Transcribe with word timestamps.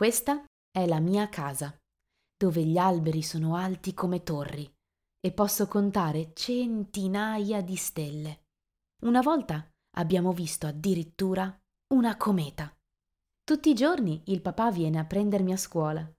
Questa 0.00 0.42
è 0.70 0.86
la 0.86 0.98
mia 0.98 1.28
casa, 1.28 1.76
dove 2.34 2.64
gli 2.64 2.78
alberi 2.78 3.22
sono 3.22 3.54
alti 3.56 3.92
come 3.92 4.22
torri 4.22 4.66
e 5.20 5.30
posso 5.30 5.68
contare 5.68 6.32
centinaia 6.32 7.60
di 7.60 7.76
stelle. 7.76 8.44
Una 9.02 9.20
volta 9.20 9.70
abbiamo 9.98 10.32
visto 10.32 10.66
addirittura 10.66 11.54
una 11.92 12.16
cometa. 12.16 12.74
Tutti 13.44 13.68
i 13.68 13.74
giorni 13.74 14.22
il 14.28 14.40
papà 14.40 14.70
viene 14.70 14.98
a 14.98 15.04
prendermi 15.04 15.52
a 15.52 15.58
scuola, 15.58 16.10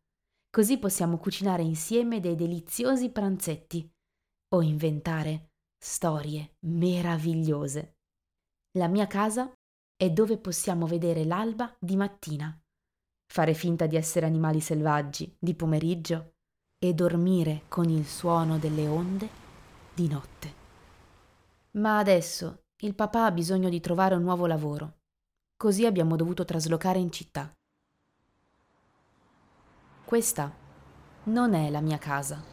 così 0.52 0.78
possiamo 0.78 1.18
cucinare 1.18 1.64
insieme 1.64 2.20
dei 2.20 2.36
deliziosi 2.36 3.10
pranzetti 3.10 3.92
o 4.54 4.62
inventare 4.62 5.54
storie 5.84 6.54
meravigliose. 6.68 7.96
La 8.78 8.88
mia 8.88 9.08
casa 9.08 9.52
è 9.96 10.12
dove 10.12 10.38
possiamo 10.38 10.86
vedere 10.86 11.26
l'alba 11.26 11.76
di 11.80 11.96
mattina, 11.96 12.56
fare 13.32 13.54
finta 13.54 13.86
di 13.86 13.96
essere 13.96 14.26
animali 14.26 14.60
selvaggi 14.60 15.34
di 15.40 15.56
pomeriggio 15.56 16.34
e 16.78 16.94
dormire 16.94 17.62
con 17.70 17.88
il 17.88 18.06
suono 18.06 18.58
delle 18.58 18.88
onde 18.88 19.30
di 19.94 20.10
notte. 20.10 20.54
Ma 21.72 21.98
adesso 21.98 22.64
il 22.82 22.94
papà 22.94 23.28
ha 23.28 23.32
bisogno 23.32 23.70
di 23.70 23.80
trovare 23.80 24.16
un 24.16 24.24
nuovo 24.24 24.48
lavoro, 24.48 24.98
così 25.56 25.86
abbiamo 25.86 26.18
dovuto 26.18 26.44
traslocare 26.44 27.00
in 27.00 27.10
città. 27.10 27.56
Questa 30.04 30.54
non 31.24 31.54
è 31.54 31.70
la 31.70 31.80
mia 31.80 32.00
casa. 32.00 32.44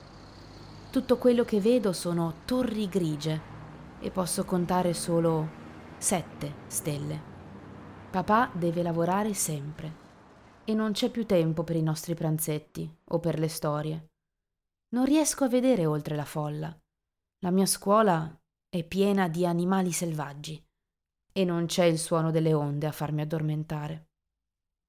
Tutto 0.92 1.18
quello 1.18 1.44
che 1.44 1.60
vedo 1.60 1.92
sono 1.92 2.42
torri 2.44 2.88
grigie 2.88 3.40
e 3.98 4.12
posso 4.12 4.44
contare 4.44 4.94
solo 4.94 5.48
sette 5.98 6.52
stelle. 6.68 7.20
Papà 8.10 8.50
deve 8.52 8.84
lavorare 8.84 9.34
sempre 9.34 10.06
e 10.68 10.74
non 10.74 10.92
c'è 10.92 11.10
più 11.10 11.24
tempo 11.24 11.64
per 11.64 11.76
i 11.76 11.82
nostri 11.82 12.14
pranzetti 12.14 12.94
o 13.04 13.18
per 13.20 13.38
le 13.38 13.48
storie. 13.48 14.10
Non 14.90 15.06
riesco 15.06 15.44
a 15.44 15.48
vedere 15.48 15.86
oltre 15.86 16.14
la 16.14 16.26
folla. 16.26 16.78
La 17.38 17.50
mia 17.50 17.64
scuola 17.64 18.38
è 18.68 18.84
piena 18.84 19.28
di 19.28 19.46
animali 19.46 19.92
selvaggi 19.92 20.62
e 21.32 21.44
non 21.46 21.64
c'è 21.64 21.84
il 21.84 21.98
suono 21.98 22.30
delle 22.30 22.52
onde 22.52 22.86
a 22.86 22.92
farmi 22.92 23.22
addormentare. 23.22 24.10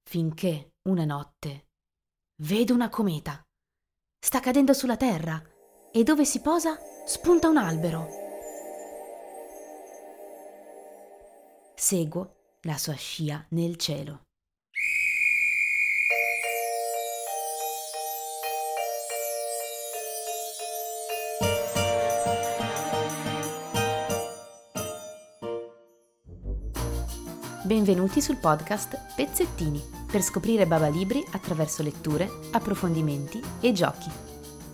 Finché 0.04 0.74
una 0.90 1.06
notte 1.06 1.70
vedo 2.42 2.74
una 2.74 2.90
cometa. 2.90 3.42
Sta 4.22 4.42
cadendo 4.42 4.74
sulla 4.74 4.98
terra 4.98 5.42
e 5.94 6.04
dove 6.04 6.26
si 6.26 6.42
posa 6.42 6.78
spunta 7.06 7.48
un 7.48 7.56
albero. 7.56 8.08
Seguo 11.74 12.58
la 12.64 12.78
sua 12.78 12.96
scia 12.96 13.46
nel 13.52 13.78
cielo. 13.78 14.28
Benvenuti 27.70 28.20
sul 28.20 28.38
podcast 28.38 29.14
Pezzettini 29.16 29.80
per 30.12 30.24
scoprire 30.24 30.66
Baba 30.66 30.88
Libri 30.88 31.24
attraverso 31.34 31.84
letture, 31.84 32.28
approfondimenti 32.50 33.40
e 33.60 33.74
giochi. 33.74 34.10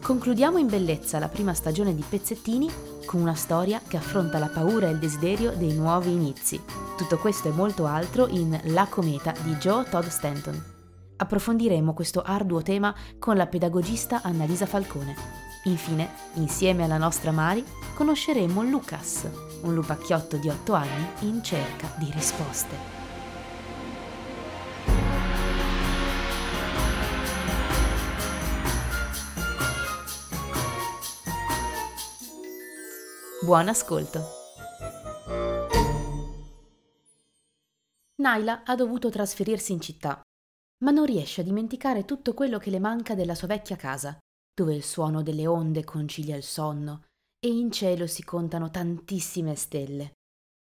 Concludiamo 0.02 0.59
in 0.59 0.67
bellezza 0.67 1.19
la 1.19 1.27
prima 1.27 1.53
stagione 1.53 1.93
di 1.93 2.05
Pezzettini 2.07 2.69
con 3.05 3.19
una 3.19 3.33
storia 3.33 3.81
che 3.85 3.97
affronta 3.97 4.39
la 4.39 4.47
paura 4.47 4.87
e 4.87 4.91
il 4.91 4.99
desiderio 4.99 5.52
dei 5.57 5.73
nuovi 5.73 6.13
inizi. 6.13 6.61
Tutto 6.95 7.17
questo 7.17 7.49
e 7.49 7.52
molto 7.52 7.85
altro 7.85 8.29
in 8.29 8.57
La 8.67 8.87
cometa 8.87 9.33
di 9.43 9.55
Joe 9.55 9.83
Todd 9.89 10.05
Stanton. 10.05 10.63
Approfondiremo 11.17 11.93
questo 11.93 12.21
arduo 12.21 12.61
tema 12.61 12.95
con 13.19 13.35
la 13.35 13.47
pedagogista 13.47 14.21
Annalisa 14.21 14.65
Falcone. 14.65 15.44
Infine, 15.67 16.11
insieme 16.35 16.83
alla 16.83 16.99
nostra 16.99 17.31
Mari, 17.31 17.66
conosceremo 17.95 18.61
Lucas, 18.61 19.27
un 19.64 19.73
lupacchiotto 19.73 20.37
di 20.37 20.48
8 20.48 20.73
anni 20.73 21.08
in 21.21 21.43
cerca 21.43 21.92
di 21.98 22.08
risposte. 22.11 22.77
Buon 33.43 33.67
ascolto! 33.67 34.21
Naila 38.17 38.61
ha 38.65 38.76
dovuto 38.76 39.09
trasferirsi 39.09 39.71
in 39.71 39.82
città, 39.82 40.21
ma 40.83 40.92
non 40.92 41.05
riesce 41.05 41.42
a 41.42 41.43
dimenticare 41.43 42.05
tutto 42.05 42.36
quello 42.36 42.59
che 42.59 42.70
le 42.70 42.80
manca 42.80 43.15
della 43.15 43.33
sua 43.33 43.47
vecchia 43.47 43.76
casa, 43.76 44.15
dove 44.55 44.73
il 44.73 44.83
suono 44.83 45.21
delle 45.21 45.45
onde 45.45 45.83
concilia 45.83 46.38
il 46.38 46.43
sonno 46.43 47.04
e 47.39 47.49
in 47.49 47.71
cielo 47.71 48.08
si 48.08 48.23
contano 48.23 48.71
tantissime 48.71 49.55
stelle. 49.55 50.14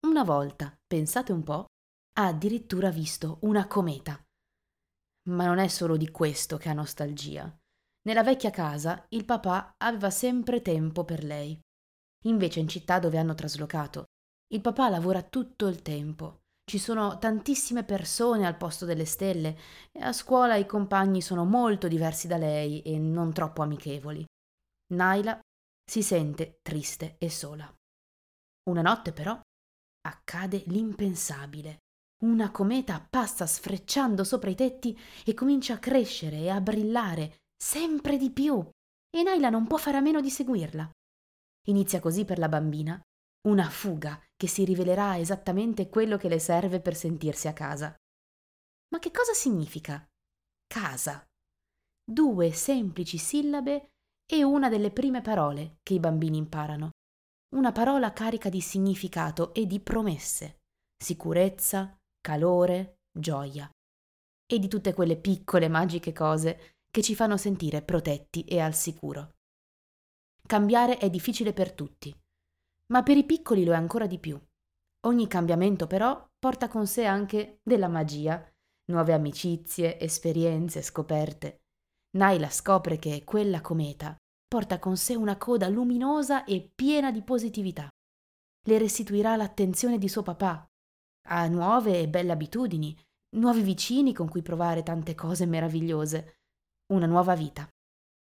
Una 0.06 0.22
volta, 0.22 0.76
pensate 0.86 1.32
un 1.32 1.42
po', 1.42 1.64
ha 2.18 2.26
addirittura 2.26 2.90
visto 2.90 3.38
una 3.42 3.66
cometa. 3.66 4.22
Ma 5.30 5.46
non 5.46 5.58
è 5.58 5.68
solo 5.68 5.96
di 5.96 6.10
questo 6.10 6.58
che 6.58 6.68
ha 6.68 6.74
nostalgia. 6.74 7.52
Nella 8.02 8.22
vecchia 8.22 8.50
casa 8.50 9.04
il 9.10 9.24
papà 9.24 9.72
aveva 9.78 10.10
sempre 10.10 10.62
tempo 10.62 11.04
per 11.04 11.24
lei. 11.24 11.58
Invece 12.26 12.60
in 12.60 12.68
città 12.68 12.98
dove 12.98 13.18
hanno 13.18 13.34
traslocato, 13.34 14.04
il 14.52 14.60
papà 14.60 14.88
lavora 14.88 15.22
tutto 15.22 15.66
il 15.66 15.82
tempo. 15.82 16.42
Ci 16.68 16.76
sono 16.78 17.16
tantissime 17.16 17.82
persone 17.82 18.46
al 18.46 18.58
posto 18.58 18.84
delle 18.84 19.06
stelle 19.06 19.56
e 19.90 20.02
a 20.02 20.12
scuola 20.12 20.54
i 20.56 20.66
compagni 20.66 21.22
sono 21.22 21.46
molto 21.46 21.88
diversi 21.88 22.26
da 22.26 22.36
lei 22.36 22.82
e 22.82 22.98
non 22.98 23.32
troppo 23.32 23.62
amichevoli. 23.62 24.22
Naila 24.92 25.40
si 25.82 26.02
sente 26.02 26.58
triste 26.60 27.16
e 27.16 27.30
sola. 27.30 27.74
Una 28.68 28.82
notte 28.82 29.14
però 29.14 29.40
accade 30.06 30.64
l'impensabile. 30.66 31.78
Una 32.22 32.50
cometa 32.50 33.02
passa 33.08 33.46
sfrecciando 33.46 34.22
sopra 34.22 34.50
i 34.50 34.54
tetti 34.54 34.94
e 35.24 35.32
comincia 35.32 35.72
a 35.72 35.78
crescere 35.78 36.36
e 36.36 36.50
a 36.50 36.60
brillare 36.60 37.36
sempre 37.56 38.18
di 38.18 38.30
più 38.30 38.60
e 39.08 39.22
Naila 39.22 39.48
non 39.48 39.66
può 39.66 39.78
fare 39.78 39.96
a 39.96 40.02
meno 40.02 40.20
di 40.20 40.28
seguirla. 40.28 40.90
Inizia 41.68 41.98
così 42.00 42.26
per 42.26 42.38
la 42.38 42.50
bambina 42.50 43.00
una 43.42 43.68
fuga 43.68 44.20
che 44.36 44.48
si 44.48 44.64
rivelerà 44.64 45.18
esattamente 45.18 45.88
quello 45.88 46.16
che 46.16 46.28
le 46.28 46.38
serve 46.38 46.80
per 46.80 46.96
sentirsi 46.96 47.48
a 47.48 47.52
casa. 47.52 47.94
Ma 48.90 48.98
che 48.98 49.10
cosa 49.10 49.32
significa 49.32 50.06
casa? 50.66 51.24
Due 52.04 52.52
semplici 52.52 53.18
sillabe 53.18 53.90
e 54.26 54.42
una 54.42 54.68
delle 54.68 54.90
prime 54.90 55.20
parole 55.20 55.78
che 55.82 55.94
i 55.94 56.00
bambini 56.00 56.38
imparano. 56.38 56.90
Una 57.54 57.72
parola 57.72 58.12
carica 58.12 58.48
di 58.48 58.60
significato 58.60 59.54
e 59.54 59.66
di 59.66 59.80
promesse, 59.80 60.58
sicurezza, 61.02 61.96
calore, 62.20 63.00
gioia 63.10 63.70
e 64.50 64.58
di 64.58 64.68
tutte 64.68 64.92
quelle 64.94 65.18
piccole 65.18 65.68
magiche 65.68 66.12
cose 66.12 66.76
che 66.90 67.02
ci 67.02 67.14
fanno 67.14 67.36
sentire 67.36 67.82
protetti 67.82 68.44
e 68.44 68.60
al 68.60 68.74
sicuro. 68.74 69.34
Cambiare 70.46 70.96
è 70.96 71.10
difficile 71.10 71.52
per 71.52 71.72
tutti, 71.72 72.14
ma 72.92 73.02
per 73.02 73.16
i 73.16 73.24
piccoli 73.24 73.64
lo 73.64 73.72
è 73.72 73.76
ancora 73.76 74.06
di 74.06 74.18
più. 74.18 74.40
Ogni 75.06 75.26
cambiamento 75.26 75.86
però 75.86 76.26
porta 76.38 76.68
con 76.68 76.86
sé 76.86 77.04
anche 77.04 77.60
della 77.62 77.88
magia, 77.88 78.44
nuove 78.90 79.12
amicizie, 79.12 79.98
esperienze, 79.98 80.82
scoperte. 80.82 81.62
Naila 82.16 82.50
scopre 82.50 82.98
che 82.98 83.22
quella 83.24 83.60
cometa 83.60 84.16
porta 84.46 84.78
con 84.78 84.96
sé 84.96 85.14
una 85.14 85.36
coda 85.36 85.68
luminosa 85.68 86.44
e 86.44 86.70
piena 86.74 87.12
di 87.12 87.22
positività. 87.22 87.88
Le 88.66 88.78
restituirà 88.78 89.36
l'attenzione 89.36 89.98
di 89.98 90.08
suo 90.08 90.22
papà, 90.22 90.66
ha 91.28 91.46
nuove 91.48 92.00
e 92.00 92.08
belle 92.08 92.32
abitudini, 92.32 92.98
nuovi 93.36 93.60
vicini 93.60 94.14
con 94.14 94.28
cui 94.28 94.42
provare 94.42 94.82
tante 94.82 95.14
cose 95.14 95.44
meravigliose, 95.46 96.38
una 96.92 97.06
nuova 97.06 97.34
vita 97.34 97.68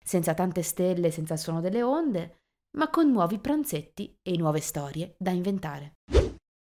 senza 0.03 0.35
tante 0.35 0.63
stelle, 0.63 1.11
senza 1.11 1.35
il 1.35 1.39
suono 1.39 1.61
delle 1.61 1.83
onde, 1.83 2.41
ma 2.77 2.89
con 2.89 3.11
nuovi 3.11 3.39
pranzetti 3.39 4.17
e 4.23 4.37
nuove 4.37 4.61
storie 4.61 5.15
da 5.19 5.31
inventare. 5.31 5.95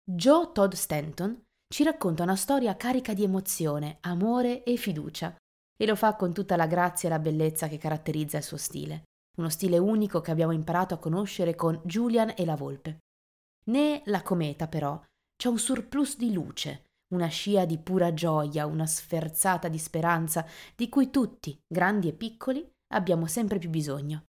Joe 0.04 0.52
Todd 0.52 0.74
Stanton 0.74 1.44
ci 1.72 1.84
racconta 1.84 2.24
una 2.24 2.36
storia 2.36 2.76
carica 2.76 3.14
di 3.14 3.24
emozione, 3.24 3.98
amore 4.02 4.64
e 4.64 4.76
fiducia, 4.76 5.36
e 5.82 5.86
lo 5.86 5.96
fa 5.96 6.16
con 6.16 6.34
tutta 6.34 6.56
la 6.56 6.66
grazia 6.66 7.08
e 7.08 7.12
la 7.12 7.20
bellezza 7.20 7.68
che 7.68 7.78
caratterizza 7.78 8.38
il 8.38 8.44
suo 8.44 8.58
stile, 8.58 9.04
uno 9.38 9.50
stile 9.50 9.78
unico 9.78 10.20
che 10.20 10.32
abbiamo 10.32 10.52
imparato 10.52 10.96
a 10.96 10.98
conoscere 10.98 11.56
con 11.56 11.80
Julian 11.86 12.34
e 12.36 12.44
la 12.44 12.56
volpe. 12.56 12.98
Né 13.66 14.02
la 14.06 14.24
cometa, 14.24 14.68
però, 14.68 15.00
c'è 15.36 15.48
un 15.48 15.60
surplus 15.60 16.18
di 16.18 16.34
luce, 16.34 16.86
una 17.14 17.28
scia 17.28 17.66
di 17.66 17.78
pura 17.78 18.14
gioia, 18.14 18.66
una 18.66 18.86
sferzata 18.86 19.68
di 19.68 19.78
speranza 19.78 20.46
di 20.76 20.90
cui 20.90 21.10
tutti, 21.12 21.58
grandi 21.68 22.08
e 22.08 22.14
piccoli, 22.14 22.68
abbiamo 22.94 23.28
sempre 23.28 23.60
più 23.60 23.70
bisogno. 23.70 24.26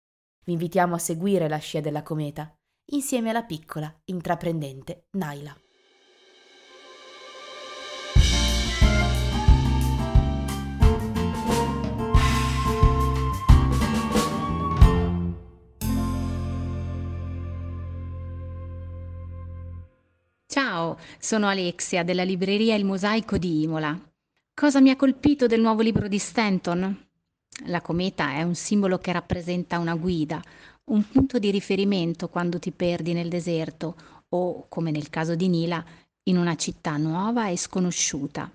Vi 0.45 0.53
invitiamo 0.53 0.95
a 0.95 0.99
seguire 0.99 1.49
la 1.49 1.57
scia 1.57 1.81
della 1.81 2.03
cometa 2.03 2.55
insieme 2.89 3.31
alla 3.31 3.45
piccola, 3.45 3.93
intraprendente 4.05 5.07
Naila. 5.13 5.57
Ciao, 20.47 20.99
sono 21.19 21.49
Alexia 21.49 22.05
della 22.05 22.23
libreria 22.23 22.75
Il 22.75 22.85
Mosaico 22.85 23.39
di 23.39 23.63
Imola. 23.63 23.99
Cosa 24.53 24.81
mi 24.81 24.91
ha 24.91 24.97
colpito 24.97 25.47
del 25.47 25.61
nuovo 25.61 25.81
libro 25.81 26.07
di 26.07 26.19
Stanton? 26.19 27.04
La 27.67 27.81
cometa 27.81 28.33
è 28.33 28.43
un 28.43 28.57
simbolo 28.57 28.99
che 28.99 29.13
rappresenta 29.13 29.79
una 29.79 29.95
guida, 29.95 30.43
un 30.91 31.09
punto 31.09 31.39
di 31.39 31.53
riferimento 31.53 32.29
quando 32.29 32.59
ti 32.59 32.73
perdi 32.73 33.13
nel 33.13 33.29
deserto 33.29 33.97
o, 34.31 34.67
come 34.69 34.91
nel 34.91 35.09
caso 35.09 35.37
di 35.37 35.49
Nila, 35.49 35.83
in 36.25 36.37
una 36.37 36.57
città 36.57 36.97
nuova 36.97 37.49
e 37.49 37.57
sconosciuta. 37.57 38.51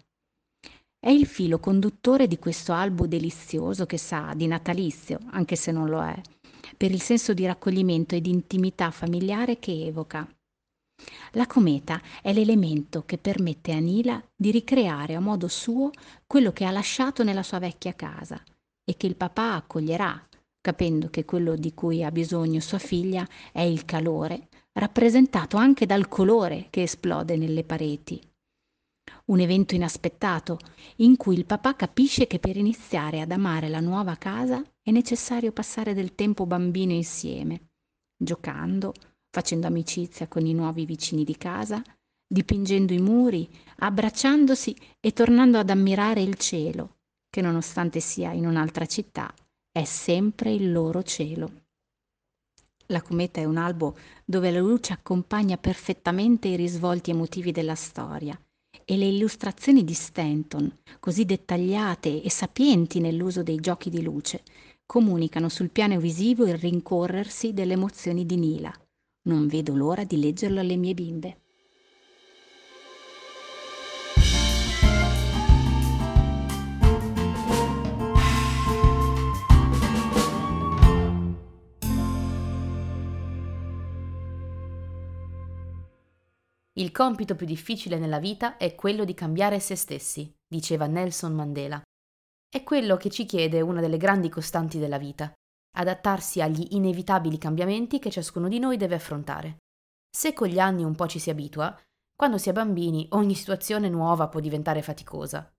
È 0.99 1.09
il 1.09 1.25
filo 1.25 1.59
conduttore 1.59 2.27
di 2.27 2.37
questo 2.37 2.73
albo 2.73 3.07
delizioso 3.07 3.85
che 3.85 3.97
sa 3.97 4.33
di 4.35 4.47
natalizio, 4.47 5.17
anche 5.31 5.55
se 5.55 5.71
non 5.71 5.87
lo 5.87 6.03
è, 6.03 6.21
per 6.75 6.91
il 6.91 7.01
senso 7.01 7.33
di 7.33 7.45
raccoglimento 7.45 8.15
e 8.15 8.21
di 8.21 8.29
intimità 8.29 8.91
familiare 8.91 9.59
che 9.59 9.85
evoca. 9.85 10.27
La 11.31 11.47
cometa 11.47 12.01
è 12.21 12.33
l'elemento 12.33 13.05
che 13.05 13.17
permette 13.17 13.71
a 13.71 13.79
Nila 13.79 14.21
di 14.35 14.51
ricreare 14.51 15.15
a 15.15 15.21
modo 15.21 15.47
suo 15.47 15.89
quello 16.27 16.51
che 16.51 16.65
ha 16.65 16.71
lasciato 16.71 17.23
nella 17.23 17.43
sua 17.43 17.59
vecchia 17.59 17.95
casa 17.95 18.43
e 18.89 18.97
che 18.97 19.05
il 19.05 19.15
papà 19.15 19.53
accoglierà, 19.53 20.27
capendo 20.59 21.11
che 21.11 21.23
quello 21.23 21.55
di 21.55 21.75
cui 21.75 22.03
ha 22.03 22.09
bisogno 22.09 22.59
sua 22.59 22.79
figlia 22.79 23.23
è 23.51 23.61
il 23.61 23.85
calore, 23.85 24.47
rappresentato 24.73 25.57
anche 25.57 25.85
dal 25.85 26.07
colore 26.07 26.69
che 26.71 26.81
esplode 26.81 27.37
nelle 27.37 27.63
pareti. 27.63 28.19
Un 29.25 29.41
evento 29.41 29.75
inaspettato 29.75 30.57
in 30.97 31.17
cui 31.17 31.35
il 31.35 31.45
papà 31.45 31.75
capisce 31.75 32.25
che 32.25 32.39
per 32.39 32.57
iniziare 32.57 33.21
ad 33.21 33.31
amare 33.31 33.69
la 33.69 33.79
nuova 33.79 34.15
casa 34.15 34.59
è 34.81 34.89
necessario 34.89 35.51
passare 35.51 35.93
del 35.93 36.15
tempo 36.15 36.47
bambino 36.47 36.91
insieme, 36.91 37.73
giocando, 38.17 38.93
facendo 39.29 39.67
amicizia 39.67 40.27
con 40.27 40.47
i 40.47 40.53
nuovi 40.55 40.87
vicini 40.87 41.23
di 41.23 41.37
casa, 41.37 41.79
dipingendo 42.27 42.91
i 42.91 42.99
muri, 42.99 43.47
abbracciandosi 43.77 44.75
e 44.99 45.13
tornando 45.13 45.59
ad 45.59 45.69
ammirare 45.69 46.23
il 46.23 46.33
cielo, 46.37 46.97
che 47.29 47.41
nonostante 47.41 47.99
sia 47.99 48.31
in 48.31 48.45
un'altra 48.45 48.85
città, 48.85 49.33
è 49.71 49.83
sempre 49.83 50.51
il 50.51 50.71
loro 50.71 51.03
cielo. 51.03 51.51
La 52.87 53.01
cometa 53.01 53.39
è 53.39 53.45
un 53.45 53.57
albo 53.57 53.95
dove 54.25 54.49
la 54.49 54.59
luce 54.59 54.93
accompagna 54.93 55.57
perfettamente 55.57 56.47
i 56.47 56.55
risvolti 56.55 57.11
emotivi 57.11 57.51
della 57.51 57.75
storia 57.75 58.39
e 58.83 58.97
le 58.97 59.05
illustrazioni 59.05 59.83
di 59.83 59.93
Stanton, 59.93 60.75
così 60.99 61.23
dettagliate 61.23 62.23
e 62.23 62.29
sapienti 62.31 62.99
nell'uso 62.99 63.43
dei 63.43 63.57
giochi 63.57 63.91
di 63.91 64.01
luce, 64.01 64.41
comunicano 64.87 65.49
sul 65.49 65.69
piano 65.69 65.99
visivo 65.99 66.47
il 66.47 66.57
rincorrersi 66.57 67.53
delle 67.53 67.73
emozioni 67.73 68.25
di 68.25 68.37
Nila. 68.37 68.73
Non 69.27 69.45
vedo 69.45 69.75
l'ora 69.75 70.03
di 70.03 70.19
leggerlo 70.19 70.59
alle 70.59 70.75
mie 70.75 70.95
bimbe. 70.95 71.41
Il 86.79 86.93
compito 86.93 87.35
più 87.35 87.45
difficile 87.45 87.99
nella 87.99 88.19
vita 88.19 88.55
è 88.55 88.73
quello 88.73 89.03
di 89.03 89.13
cambiare 89.13 89.59
se 89.59 89.75
stessi, 89.75 90.33
diceva 90.47 90.87
Nelson 90.87 91.33
Mandela. 91.33 91.81
È 92.49 92.63
quello 92.63 92.95
che 92.95 93.09
ci 93.09 93.25
chiede 93.25 93.59
una 93.59 93.81
delle 93.81 93.97
grandi 93.97 94.29
costanti 94.29 94.79
della 94.79 94.97
vita, 94.97 95.29
adattarsi 95.75 96.41
agli 96.41 96.67
inevitabili 96.71 97.37
cambiamenti 97.37 97.99
che 97.99 98.09
ciascuno 98.09 98.47
di 98.47 98.59
noi 98.59 98.77
deve 98.77 98.95
affrontare. 98.95 99.57
Se 100.09 100.31
con 100.31 100.47
gli 100.47 100.57
anni 100.57 100.85
un 100.85 100.95
po' 100.95 101.07
ci 101.07 101.19
si 101.19 101.29
abitua, 101.29 101.77
quando 102.15 102.37
si 102.37 102.47
è 102.47 102.53
bambini 102.53 103.07
ogni 103.11 103.35
situazione 103.35 103.89
nuova 103.89 104.29
può 104.29 104.39
diventare 104.39 104.81
faticosa. 104.81 105.51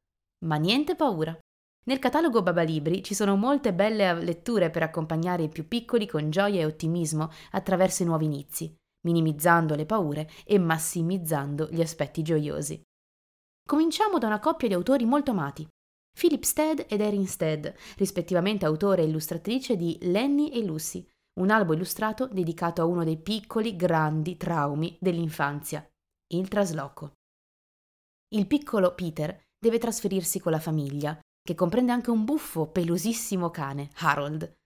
Ma 0.47 0.57
niente 0.57 0.97
paura. 0.97 1.39
Nel 1.85 1.99
catalogo 1.99 2.43
Babalibri 2.43 3.03
ci 3.03 3.13
sono 3.15 3.37
molte 3.37 3.75
belle 3.75 4.15
letture 4.15 4.71
per 4.71 4.85
accompagnare 4.85 5.43
i 5.43 5.49
più 5.51 5.69
piccoli 5.69 6.07
con 6.07 6.31
gioia 6.31 6.61
e 6.61 6.65
ottimismo 6.65 7.31
attraverso 7.51 8.05
i 8.05 8.07
nuovi 8.07 8.25
inizi 8.25 8.75
minimizzando 9.03 9.75
le 9.75 9.87
paure 9.87 10.29
e 10.45 10.59
massimizzando 10.59 11.69
gli 11.71 11.81
aspetti 11.81 12.23
gioiosi. 12.23 12.81
Cominciamo 13.67 14.19
da 14.19 14.27
una 14.27 14.41
coppia 14.41 14.69
di 14.69 14.75
autori 14.75 15.05
molto 15.05 15.31
amati, 15.31 15.67
Philip 16.13 16.43
Stead 16.43 16.87
ed 16.89 17.01
Erin 17.01 17.27
Stead, 17.27 17.73
rispettivamente 17.97 18.67
autore 18.67 19.03
e 19.03 19.07
illustratrice 19.07 19.77
di 19.77 19.97
Lenny 20.03 20.49
e 20.49 20.63
Lucy, 20.65 21.07
un 21.41 21.51
albo 21.51 21.73
illustrato 21.73 22.27
dedicato 22.27 22.83
a 22.83 22.85
uno 22.85 23.05
dei 23.05 23.17
piccoli 23.17 23.77
grandi 23.77 24.37
traumi 24.37 24.97
dell'infanzia, 25.01 25.87
il 26.35 26.49
trasloco. 26.49 27.15
Il 28.35 28.47
piccolo 28.47 28.95
Peter 28.95 29.41
deve 29.59 29.79
trasferirsi 29.79 30.41
con 30.41 30.53
la 30.53 30.61
famiglia, 30.61 31.19
che 31.43 31.55
comprende 31.55 31.93
anche 31.93 32.11
un 32.11 32.25
buffo, 32.25 32.67
pelosissimo 32.67 33.51
cane, 33.51 33.91
Harold, 33.97 34.59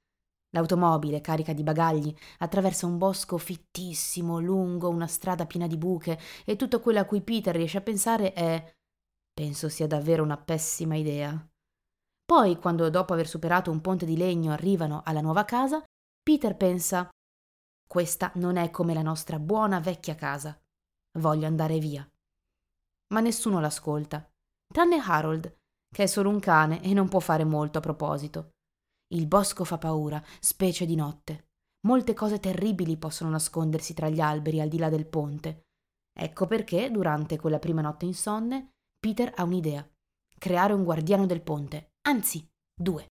L'automobile, 0.54 1.20
carica 1.20 1.52
di 1.52 1.64
bagagli, 1.64 2.14
attraversa 2.38 2.86
un 2.86 2.96
bosco 2.96 3.38
fittissimo, 3.38 4.38
lungo, 4.38 4.88
una 4.88 5.08
strada 5.08 5.46
piena 5.46 5.66
di 5.66 5.76
buche, 5.76 6.18
e 6.44 6.54
tutto 6.54 6.80
quello 6.80 7.00
a 7.00 7.04
cui 7.04 7.22
Peter 7.22 7.54
riesce 7.54 7.78
a 7.78 7.82
pensare 7.82 8.32
è 8.32 8.74
penso 9.34 9.68
sia 9.68 9.88
davvero 9.88 10.22
una 10.22 10.36
pessima 10.36 10.94
idea. 10.94 11.36
Poi, 12.24 12.56
quando 12.58 12.88
dopo 12.88 13.12
aver 13.12 13.26
superato 13.26 13.72
un 13.72 13.80
ponte 13.80 14.06
di 14.06 14.16
legno 14.16 14.52
arrivano 14.52 15.02
alla 15.04 15.20
nuova 15.20 15.44
casa, 15.44 15.82
Peter 16.22 16.56
pensa 16.56 17.08
questa 17.86 18.30
non 18.36 18.56
è 18.56 18.70
come 18.70 18.94
la 18.94 19.02
nostra 19.02 19.40
buona 19.40 19.80
vecchia 19.80 20.14
casa. 20.14 20.58
Voglio 21.18 21.46
andare 21.46 21.78
via. 21.78 22.08
Ma 23.12 23.20
nessuno 23.20 23.60
l'ascolta, 23.60 24.26
tranne 24.72 25.02
Harold, 25.04 25.52
che 25.92 26.04
è 26.04 26.06
solo 26.06 26.28
un 26.28 26.38
cane 26.38 26.80
e 26.82 26.94
non 26.94 27.08
può 27.08 27.18
fare 27.18 27.44
molto 27.44 27.78
a 27.78 27.80
proposito. 27.80 28.53
Il 29.12 29.26
bosco 29.26 29.64
fa 29.64 29.78
paura, 29.78 30.22
specie 30.40 30.86
di 30.86 30.94
notte. 30.94 31.48
Molte 31.86 32.14
cose 32.14 32.40
terribili 32.40 32.96
possono 32.96 33.30
nascondersi 33.30 33.92
tra 33.92 34.08
gli 34.08 34.20
alberi 34.20 34.60
al 34.60 34.68
di 34.68 34.78
là 34.78 34.88
del 34.88 35.06
ponte. 35.06 35.66
Ecco 36.16 36.46
perché, 36.46 36.90
durante 36.90 37.38
quella 37.38 37.58
prima 37.58 37.82
notte 37.82 38.06
insonne, 38.06 38.70
Peter 38.98 39.32
ha 39.36 39.44
un'idea. 39.44 39.86
Creare 40.38 40.72
un 40.72 40.84
guardiano 40.84 41.26
del 41.26 41.42
ponte, 41.42 41.90
anzi, 42.08 42.48
due. 42.74 43.06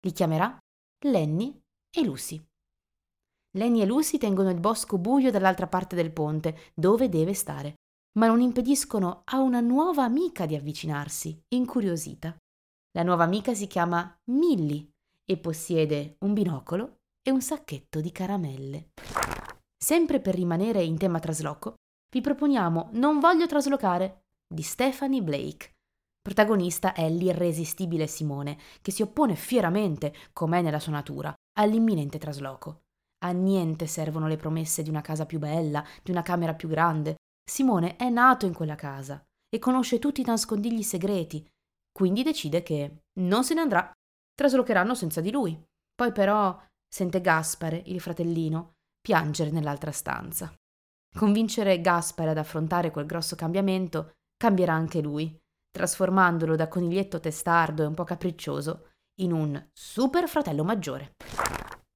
Li 0.00 0.12
chiamerà 0.12 0.58
Lenny 1.06 1.60
e 1.96 2.04
Lucy. 2.04 2.44
Lenny 3.56 3.82
e 3.82 3.86
Lucy 3.86 4.18
tengono 4.18 4.50
il 4.50 4.60
bosco 4.60 4.98
buio 4.98 5.30
dall'altra 5.30 5.68
parte 5.68 5.94
del 5.94 6.12
ponte, 6.12 6.72
dove 6.74 7.08
deve 7.08 7.34
stare, 7.34 7.74
ma 8.18 8.26
non 8.26 8.40
impediscono 8.40 9.22
a 9.24 9.40
una 9.40 9.60
nuova 9.60 10.02
amica 10.04 10.46
di 10.46 10.56
avvicinarsi, 10.56 11.40
incuriosita. 11.54 12.36
La 12.92 13.04
nuova 13.04 13.24
amica 13.24 13.54
si 13.54 13.66
chiama 13.66 14.16
Millie 14.30 14.90
e 15.30 15.36
possiede 15.36 16.16
un 16.20 16.32
binocolo 16.32 17.00
e 17.22 17.30
un 17.30 17.42
sacchetto 17.42 18.00
di 18.00 18.10
caramelle. 18.10 18.92
Sempre 19.76 20.20
per 20.20 20.34
rimanere 20.34 20.82
in 20.82 20.96
tema 20.96 21.18
trasloco, 21.18 21.74
vi 22.10 22.22
proponiamo 22.22 22.88
Non 22.92 23.20
voglio 23.20 23.46
traslocare 23.46 24.22
di 24.52 24.62
Stephanie 24.62 25.22
Blake. 25.22 25.74
Protagonista 26.22 26.94
è 26.94 27.08
l'irresistibile 27.10 28.06
Simone, 28.06 28.58
che 28.80 28.90
si 28.90 29.02
oppone 29.02 29.34
fieramente, 29.34 30.14
com'è 30.32 30.62
nella 30.62 30.80
sua 30.80 30.92
natura, 30.92 31.34
all'imminente 31.58 32.18
trasloco. 32.18 32.80
A 33.24 33.30
niente 33.30 33.86
servono 33.86 34.28
le 34.28 34.36
promesse 34.36 34.82
di 34.82 34.88
una 34.88 35.02
casa 35.02 35.26
più 35.26 35.38
bella, 35.38 35.84
di 36.02 36.10
una 36.10 36.22
camera 36.22 36.54
più 36.54 36.68
grande. 36.68 37.16
Simone 37.44 37.96
è 37.96 38.08
nato 38.08 38.46
in 38.46 38.54
quella 38.54 38.76
casa 38.76 39.22
e 39.48 39.58
conosce 39.58 39.98
tutti 39.98 40.22
i 40.22 40.24
nascondigli 40.24 40.82
segreti, 40.82 41.46
quindi 41.92 42.22
decide 42.22 42.62
che 42.62 43.00
non 43.20 43.44
se 43.44 43.54
ne 43.54 43.60
andrà 43.60 43.92
traslocheranno 44.38 44.94
senza 44.94 45.20
di 45.20 45.32
lui. 45.32 45.60
Poi 45.92 46.12
però 46.12 46.56
sente 46.88 47.20
Gaspare, 47.20 47.82
il 47.86 48.00
fratellino, 48.00 48.74
piangere 49.00 49.50
nell'altra 49.50 49.90
stanza. 49.90 50.54
Convincere 51.12 51.80
Gaspare 51.80 52.30
ad 52.30 52.38
affrontare 52.38 52.92
quel 52.92 53.04
grosso 53.04 53.34
cambiamento 53.34 54.12
cambierà 54.36 54.74
anche 54.74 55.00
lui, 55.00 55.36
trasformandolo 55.72 56.54
da 56.54 56.68
coniglietto 56.68 57.18
testardo 57.18 57.82
e 57.82 57.86
un 57.86 57.94
po' 57.94 58.04
capriccioso 58.04 58.90
in 59.22 59.32
un 59.32 59.60
super 59.72 60.28
fratello 60.28 60.62
maggiore. 60.62 61.16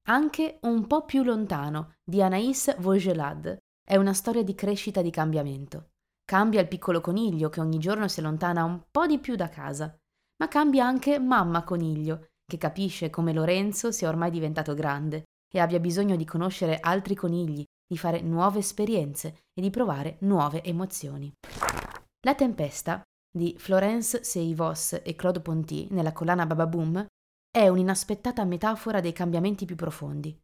Anche 0.09 0.59
un 0.63 0.85
po' 0.85 1.05
più 1.05 1.23
lontano 1.23 1.95
di 2.03 2.21
Anaïs 2.21 2.75
Vaugelade 2.77 3.59
è 3.87 3.95
una 3.95 4.13
storia 4.13 4.43
di 4.43 4.53
crescita 4.53 4.99
e 4.99 5.03
di 5.03 5.11
cambiamento. 5.11 5.91
Cambia 6.25 6.59
il 6.59 6.67
piccolo 6.67 6.99
coniglio 6.99 7.47
che 7.47 7.61
ogni 7.61 7.79
giorno 7.79 8.09
si 8.09 8.19
allontana 8.19 8.65
un 8.65 8.83
po' 8.91 9.05
di 9.05 9.19
più 9.19 9.35
da 9.37 9.47
casa, 9.47 9.97
ma 10.41 10.49
cambia 10.49 10.85
anche 10.85 11.19
mamma 11.19 11.63
coniglio 11.63 12.31
che 12.45 12.57
capisce 12.57 13.09
come 13.09 13.33
Lorenzo 13.33 13.91
sia 13.91 14.09
ormai 14.09 14.31
diventato 14.31 14.73
grande 14.73 15.23
e 15.53 15.59
abbia 15.59 15.79
bisogno 15.79 16.15
di 16.15 16.25
conoscere 16.25 16.79
altri 16.79 17.15
conigli, 17.15 17.63
di 17.85 17.97
fare 17.97 18.21
nuove 18.21 18.59
esperienze 18.59 19.43
e 19.53 19.61
di 19.61 19.69
provare 19.69 20.17
nuove 20.21 20.63
emozioni. 20.63 21.31
La 22.25 22.35
tempesta 22.35 23.01
di 23.31 23.55
Florence 23.57 24.23
Seivos 24.23 24.99
e 25.03 25.15
Claude 25.15 25.41
Ponty 25.41 25.87
nella 25.91 26.13
collana 26.13 26.45
Bababoom 26.45 27.05
è 27.51 27.67
un'inaspettata 27.67 28.43
metafora 28.45 28.99
dei 28.99 29.13
cambiamenti 29.13 29.65
più 29.65 29.75
profondi. 29.75 30.35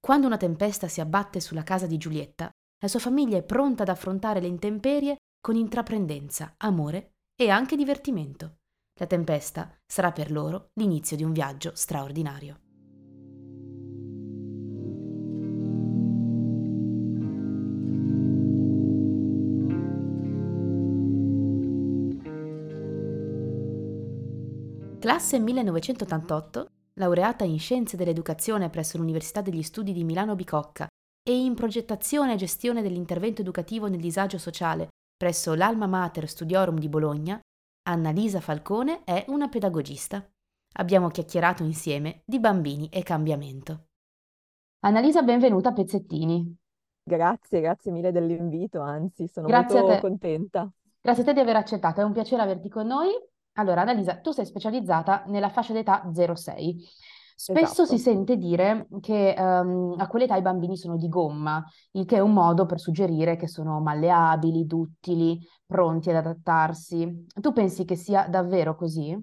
Quando 0.00 0.26
una 0.26 0.36
tempesta 0.36 0.88
si 0.88 1.00
abbatte 1.00 1.40
sulla 1.40 1.62
casa 1.62 1.86
di 1.86 1.96
Giulietta, 1.96 2.50
la 2.80 2.88
sua 2.88 3.00
famiglia 3.00 3.36
è 3.36 3.42
pronta 3.42 3.82
ad 3.82 3.88
affrontare 3.88 4.40
le 4.40 4.48
intemperie 4.48 5.16
con 5.40 5.56
intraprendenza, 5.56 6.54
amore 6.58 7.14
e 7.34 7.48
anche 7.48 7.76
divertimento. 7.76 8.58
La 9.00 9.06
tempesta 9.06 9.74
sarà 9.86 10.12
per 10.12 10.30
loro 10.30 10.70
l'inizio 10.74 11.16
di 11.16 11.24
un 11.24 11.32
viaggio 11.32 11.72
straordinario. 11.74 12.60
Classe 25.02 25.40
1988, 25.40 26.66
laureata 26.94 27.42
in 27.42 27.58
Scienze 27.58 27.96
dell'Educazione 27.96 28.70
presso 28.70 28.98
l'Università 28.98 29.40
degli 29.40 29.64
Studi 29.64 29.92
di 29.92 30.04
Milano 30.04 30.36
Bicocca 30.36 30.86
e 31.28 31.36
in 31.36 31.54
progettazione 31.54 32.34
e 32.34 32.36
gestione 32.36 32.82
dell'intervento 32.82 33.40
educativo 33.40 33.88
nel 33.88 33.98
disagio 34.00 34.38
sociale 34.38 34.90
presso 35.16 35.54
l'Alma 35.54 35.86
Mater 35.86 36.28
Studiorum 36.28 36.78
di 36.78 36.88
Bologna, 36.88 37.40
Annalisa 37.84 38.38
Falcone 38.38 39.02
è 39.02 39.24
una 39.26 39.48
pedagogista. 39.48 40.24
Abbiamo 40.74 41.08
chiacchierato 41.08 41.64
insieme 41.64 42.22
di 42.24 42.38
bambini 42.38 42.88
e 42.88 43.02
cambiamento. 43.02 43.86
Annalisa, 44.84 45.22
benvenuta 45.22 45.70
a 45.70 45.72
Pezzettini. 45.72 46.56
Grazie, 47.02 47.60
grazie 47.60 47.90
mille 47.90 48.12
dell'invito, 48.12 48.80
anzi, 48.80 49.26
sono 49.26 49.48
grazie 49.48 49.80
molto 49.80 49.98
contenta. 49.98 50.70
Grazie 51.00 51.24
a 51.24 51.26
te 51.26 51.32
di 51.32 51.40
aver 51.40 51.56
accettato, 51.56 52.00
è 52.00 52.04
un 52.04 52.12
piacere 52.12 52.42
averti 52.42 52.68
con 52.68 52.86
noi. 52.86 53.10
Allora, 53.54 53.80
Annalisa, 53.80 54.20
tu 54.20 54.30
sei 54.30 54.46
specializzata 54.46 55.24
nella 55.26 55.48
fascia 55.48 55.72
d'età 55.72 56.04
0-6. 56.04 56.76
Spesso 57.34 57.84
si 57.84 57.94
esatto. 57.94 58.10
sente 58.10 58.36
dire 58.36 58.86
che 59.00 59.34
um, 59.36 59.94
a 59.96 60.06
quell'età 60.06 60.36
i 60.36 60.42
bambini 60.42 60.76
sono 60.76 60.96
di 60.96 61.08
gomma, 61.08 61.64
il 61.92 62.04
che 62.04 62.16
è 62.16 62.20
un 62.20 62.32
modo 62.32 62.66
per 62.66 62.78
suggerire 62.78 63.36
che 63.36 63.48
sono 63.48 63.80
malleabili, 63.80 64.66
duttili, 64.66 65.38
pronti 65.66 66.10
ad 66.10 66.16
adattarsi. 66.16 67.26
Tu 67.40 67.52
pensi 67.52 67.84
che 67.84 67.96
sia 67.96 68.28
davvero 68.28 68.76
così? 68.76 69.18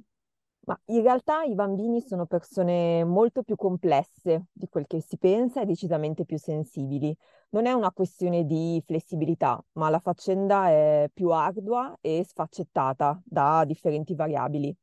Ma 0.69 0.79
in 0.85 1.01
realtà 1.01 1.41
i 1.43 1.55
bambini 1.55 1.99
sono 1.99 2.27
persone 2.27 3.03
molto 3.03 3.41
più 3.41 3.55
complesse 3.55 4.45
di 4.51 4.67
quel 4.69 4.85
che 4.85 5.01
si 5.01 5.17
pensa 5.17 5.61
e 5.61 5.65
decisamente 5.65 6.25
più 6.25 6.37
sensibili. 6.37 7.15
Non 7.51 7.65
è 7.65 7.71
una 7.71 7.91
questione 7.91 8.45
di 8.45 8.79
flessibilità, 8.85 9.59
ma 9.73 9.89
la 9.89 9.97
faccenda 9.97 10.69
è 10.69 11.09
più 11.11 11.31
ardua 11.31 11.97
e 12.01 12.23
sfaccettata 12.23 13.19
da 13.25 13.63
differenti 13.65 14.13
variabili. 14.13 14.75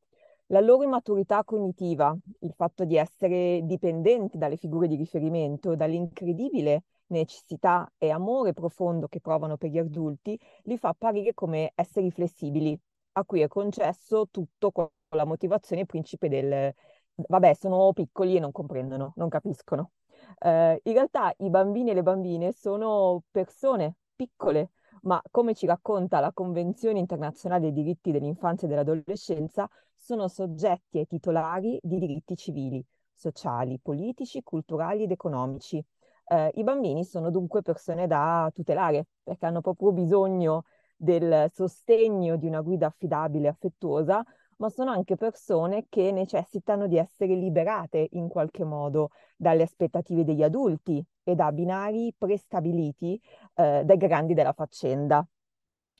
La 0.47 0.61
loro 0.61 0.83
immaturità 0.83 1.43
cognitiva, 1.43 2.15
il 2.39 2.53
fatto 2.53 2.85
di 2.85 2.95
essere 2.95 3.61
dipendenti 3.63 4.37
dalle 4.37 4.55
figure 4.55 4.87
di 4.87 4.95
riferimento, 4.95 5.75
dall'incredibile 5.75 6.83
necessità 7.07 7.91
e 7.97 8.09
amore 8.09 8.53
profondo 8.53 9.07
che 9.07 9.19
provano 9.19 9.57
per 9.57 9.69
gli 9.69 9.77
adulti, 9.77 10.39
li 10.63 10.77
fa 10.77 10.89
apparire 10.89 11.33
come 11.33 11.71
esseri 11.75 12.11
flessibili, 12.11 12.77
a 13.13 13.25
cui 13.25 13.41
è 13.41 13.47
concesso 13.47 14.27
tutto 14.31 14.71
con 14.71 14.89
la 15.15 15.25
motivazione 15.25 15.85
principe 15.85 16.29
del 16.29 16.73
vabbè, 17.15 17.53
sono 17.53 17.91
piccoli 17.93 18.35
e 18.35 18.39
non 18.39 18.51
comprendono, 18.51 19.13
non 19.15 19.29
capiscono. 19.29 19.91
Eh, 20.39 20.79
in 20.83 20.93
realtà 20.93 21.33
i 21.37 21.49
bambini 21.49 21.91
e 21.91 21.93
le 21.93 22.03
bambine 22.03 22.51
sono 22.51 23.23
persone 23.31 23.95
piccole, 24.15 24.71
ma 25.07 25.21
come 25.31 25.53
ci 25.55 25.65
racconta 25.65 26.19
la 26.19 26.31
Convenzione 26.33 26.99
internazionale 26.99 27.61
dei 27.61 27.71
diritti 27.71 28.11
dell'infanzia 28.11 28.67
e 28.67 28.69
dell'adolescenza, 28.69 29.67
sono 29.95 30.27
soggetti 30.27 30.99
e 30.99 31.05
titolari 31.05 31.79
di 31.81 31.97
diritti 31.97 32.35
civili, 32.35 32.83
sociali, 33.13 33.79
politici, 33.81 34.43
culturali 34.43 35.03
ed 35.03 35.11
economici. 35.11 35.83
Eh, 36.25 36.51
I 36.55 36.63
bambini 36.63 37.05
sono 37.05 37.31
dunque 37.31 37.61
persone 37.61 38.05
da 38.05 38.51
tutelare 38.53 39.07
perché 39.23 39.45
hanno 39.45 39.61
proprio 39.61 39.93
bisogno 39.93 40.65
del 40.97 41.49
sostegno 41.53 42.35
di 42.35 42.47
una 42.47 42.61
guida 42.61 42.87
affidabile 42.87 43.47
e 43.47 43.49
affettuosa, 43.51 44.21
ma 44.57 44.69
sono 44.69 44.91
anche 44.91 45.15
persone 45.15 45.85
che 45.89 46.11
necessitano 46.11 46.87
di 46.87 46.97
essere 46.97 47.35
liberate 47.35 48.07
in 48.11 48.27
qualche 48.27 48.63
modo 48.63 49.09
dalle 49.35 49.63
aspettative 49.63 50.23
degli 50.23 50.43
adulti 50.43 51.03
e 51.23 51.35
da 51.35 51.51
binari 51.51 52.13
prestabiliti 52.17 53.19
eh, 53.55 53.83
dai 53.85 53.97
grandi 53.97 54.33
della 54.33 54.53
faccenda. 54.53 55.25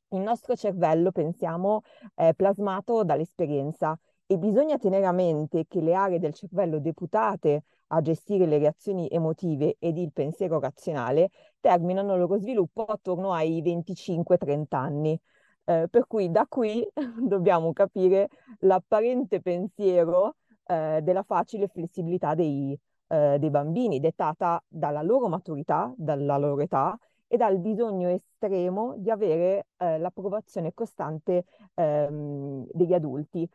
Il 0.10 0.22
nostro 0.22 0.56
cervello, 0.56 1.12
pensiamo, 1.12 1.82
è 2.14 2.34
plasmato 2.34 3.04
dall'esperienza 3.04 4.00
e 4.26 4.38
bisogna 4.38 4.78
tenere 4.78 5.06
a 5.06 5.12
mente 5.12 5.66
che 5.68 5.82
le 5.82 5.94
aree 5.94 6.20
del 6.20 6.34
cervello 6.34 6.80
deputate 6.80 7.64
a 7.88 8.02
gestire 8.02 8.46
le 8.46 8.58
reazioni 8.58 9.08
emotive 9.10 9.76
ed 9.80 9.98
il 9.98 10.12
pensiero 10.12 10.60
razionale 10.60 11.30
terminano 11.60 12.14
il 12.14 12.20
loro 12.20 12.38
sviluppo 12.38 12.86
attorno 12.86 13.34
ai 13.34 13.62
25-30 13.62 14.78
anni. 14.78 15.20
Eh, 15.70 15.88
per 15.90 16.08
cui 16.08 16.32
da 16.32 16.46
qui 16.48 16.88
dobbiamo 17.20 17.74
capire 17.74 18.30
l'apparente 18.60 19.42
pensiero 19.42 20.38
eh, 20.66 21.02
della 21.04 21.24
facile 21.24 21.68
flessibilità 21.68 22.36
dei, 22.36 22.78
eh, 23.08 23.38
dei 23.38 23.50
bambini, 23.50 24.00
dettata 24.00 24.64
dalla 24.66 25.02
loro 25.02 25.28
maturità, 25.28 25.94
dalla 25.98 26.38
loro 26.38 26.62
età 26.62 26.98
e 27.28 27.36
dal 27.36 27.60
bisogno 27.60 28.08
estremo 28.08 28.96
di 28.98 29.12
avere 29.12 29.68
eh, 29.78 29.98
l'approvazione 29.98 30.74
costante 30.74 31.44
ehm, 31.74 32.66
degli 32.72 32.94
adulti. 32.94 33.48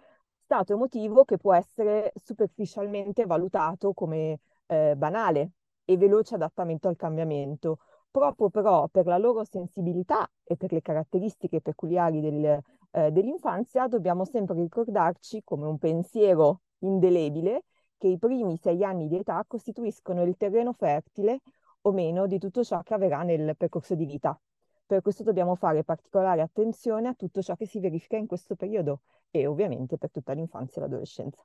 Stato 0.44 0.74
emotivo 0.74 1.24
che 1.24 1.38
può 1.38 1.54
essere 1.54 2.12
superficialmente 2.14 3.24
valutato 3.24 3.94
come 3.94 4.40
eh, 4.66 4.94
banale 4.96 5.52
e 5.86 5.96
veloce 5.96 6.34
adattamento 6.34 6.88
al 6.88 6.96
cambiamento, 6.96 7.78
proprio 8.10 8.50
però 8.50 8.86
per 8.88 9.06
la 9.06 9.16
loro 9.16 9.44
sensibilità 9.44 10.28
e 10.52 10.56
per 10.56 10.72
le 10.72 10.80
caratteristiche 10.80 11.60
peculiari 11.60 12.20
del, 12.20 12.60
eh, 12.92 13.10
dell'infanzia 13.10 13.88
dobbiamo 13.88 14.24
sempre 14.24 14.54
ricordarci 14.54 15.42
come 15.44 15.66
un 15.66 15.78
pensiero 15.78 16.60
indelebile 16.80 17.64
che 17.96 18.08
i 18.08 18.18
primi 18.18 18.56
sei 18.56 18.84
anni 18.84 19.08
di 19.08 19.16
età 19.16 19.44
costituiscono 19.46 20.22
il 20.22 20.36
terreno 20.36 20.72
fertile 20.72 21.40
o 21.82 21.92
meno 21.92 22.26
di 22.26 22.38
tutto 22.38 22.64
ciò 22.64 22.82
che 22.82 22.94
avverrà 22.94 23.22
nel 23.22 23.56
percorso 23.56 23.94
di 23.94 24.04
vita. 24.04 24.38
Per 24.84 25.00
questo 25.00 25.22
dobbiamo 25.22 25.54
fare 25.54 25.84
particolare 25.84 26.42
attenzione 26.42 27.08
a 27.08 27.14
tutto 27.14 27.40
ciò 27.40 27.54
che 27.54 27.66
si 27.66 27.80
verifica 27.80 28.16
in 28.16 28.26
questo 28.26 28.56
periodo 28.56 29.02
e 29.30 29.46
ovviamente 29.46 29.96
per 29.96 30.10
tutta 30.10 30.32
l'infanzia 30.32 30.82
e 30.82 30.84
l'adolescenza. 30.84 31.42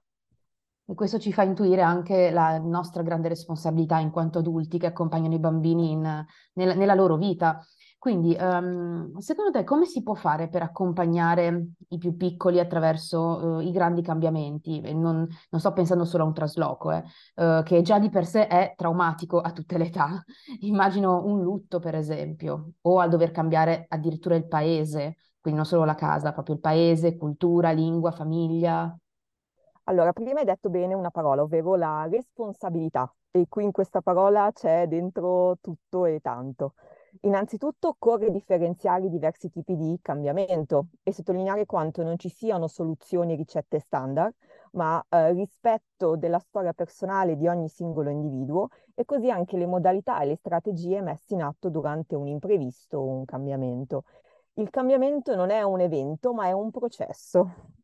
E 0.89 0.93
questo 0.95 1.19
ci 1.19 1.33
fa 1.33 1.43
intuire 1.43 1.81
anche 1.81 2.31
la 2.31 2.57
nostra 2.59 3.03
grande 3.03 3.27
responsabilità 3.27 3.99
in 3.99 4.09
quanto 4.09 4.39
adulti 4.39 4.77
che 4.77 4.85
accompagnano 4.85 5.33
i 5.33 5.39
bambini 5.39 5.91
in, 5.91 6.25
nella, 6.53 6.73
nella 6.73 6.93
loro 6.93 7.17
vita. 7.17 7.61
Quindi, 8.07 8.37
um, 8.39 9.17
secondo 9.17 9.51
te, 9.51 9.65
come 9.65 9.85
si 9.85 10.01
può 10.01 10.13
fare 10.13 10.47
per 10.47 10.61
accompagnare 10.61 11.71
i 11.89 11.97
più 11.97 12.15
piccoli 12.15 12.57
attraverso 12.57 13.19
uh, 13.19 13.59
i 13.59 13.69
grandi 13.69 14.01
cambiamenti? 14.01 14.79
Non, 14.93 15.27
non, 15.49 15.59
sto 15.59 15.73
pensando 15.73 16.05
solo 16.05 16.23
a 16.23 16.27
un 16.27 16.33
trasloco, 16.33 16.91
eh, 16.93 17.03
uh, 17.35 17.63
che 17.63 17.81
già 17.81 17.99
di 17.99 18.09
per 18.09 18.25
sé 18.25 18.47
è 18.47 18.75
traumatico 18.77 19.41
a 19.41 19.51
tutte 19.51 19.77
le 19.77 19.87
età. 19.87 20.23
Immagino 20.61 21.25
un 21.25 21.41
lutto, 21.41 21.79
per 21.79 21.95
esempio, 21.95 22.75
o 22.79 23.01
a 23.01 23.09
dover 23.09 23.31
cambiare 23.31 23.87
addirittura 23.89 24.35
il 24.35 24.47
paese, 24.47 25.17
quindi 25.41 25.59
non 25.59 25.67
solo 25.67 25.83
la 25.83 25.95
casa, 25.95 26.31
proprio 26.31 26.55
il 26.55 26.61
paese, 26.61 27.17
cultura, 27.17 27.71
lingua, 27.71 28.11
famiglia. 28.11 28.97
Allora, 29.83 30.13
prima 30.13 30.39
hai 30.39 30.45
detto 30.45 30.69
bene 30.69 30.93
una 30.93 31.11
parola, 31.11 31.41
ovvero 31.41 31.75
la 31.75 32.07
responsabilità, 32.09 33.13
e 33.31 33.47
qui 33.49 33.65
in 33.65 33.73
questa 33.73 33.99
parola 33.99 34.49
c'è 34.53 34.87
dentro 34.87 35.57
tutto 35.59 36.05
e 36.05 36.21
tanto. 36.21 36.73
Innanzitutto 37.21 37.89
occorre 37.89 38.31
differenziare 38.31 39.05
i 39.05 39.09
diversi 39.09 39.49
tipi 39.49 39.75
di 39.75 39.97
cambiamento 40.01 40.87
e 41.03 41.11
sottolineare 41.11 41.65
quanto 41.65 42.03
non 42.03 42.17
ci 42.17 42.29
siano 42.29 42.67
soluzioni 42.67 43.33
e 43.33 43.35
ricette 43.35 43.79
standard, 43.79 44.33
ma 44.71 45.03
eh, 45.09 45.31
rispetto 45.31 46.15
della 46.15 46.39
storia 46.39 46.73
personale 46.73 47.35
di 47.35 47.47
ogni 47.47 47.69
singolo 47.69 48.09
individuo 48.09 48.69
e 48.93 49.05
così 49.05 49.29
anche 49.29 49.57
le 49.57 49.65
modalità 49.65 50.19
e 50.19 50.27
le 50.27 50.35
strategie 50.35 51.01
messe 51.01 51.33
in 51.33 51.41
atto 51.41 51.69
durante 51.69 52.15
un 52.15 52.27
imprevisto 52.27 52.97
o 52.97 53.07
un 53.07 53.25
cambiamento. 53.25 54.03
Il 54.53 54.69
cambiamento 54.69 55.35
non 55.35 55.49
è 55.49 55.61
un 55.61 55.79
evento, 55.81 56.33
ma 56.33 56.47
è 56.47 56.51
un 56.51 56.71
processo. 56.71 57.75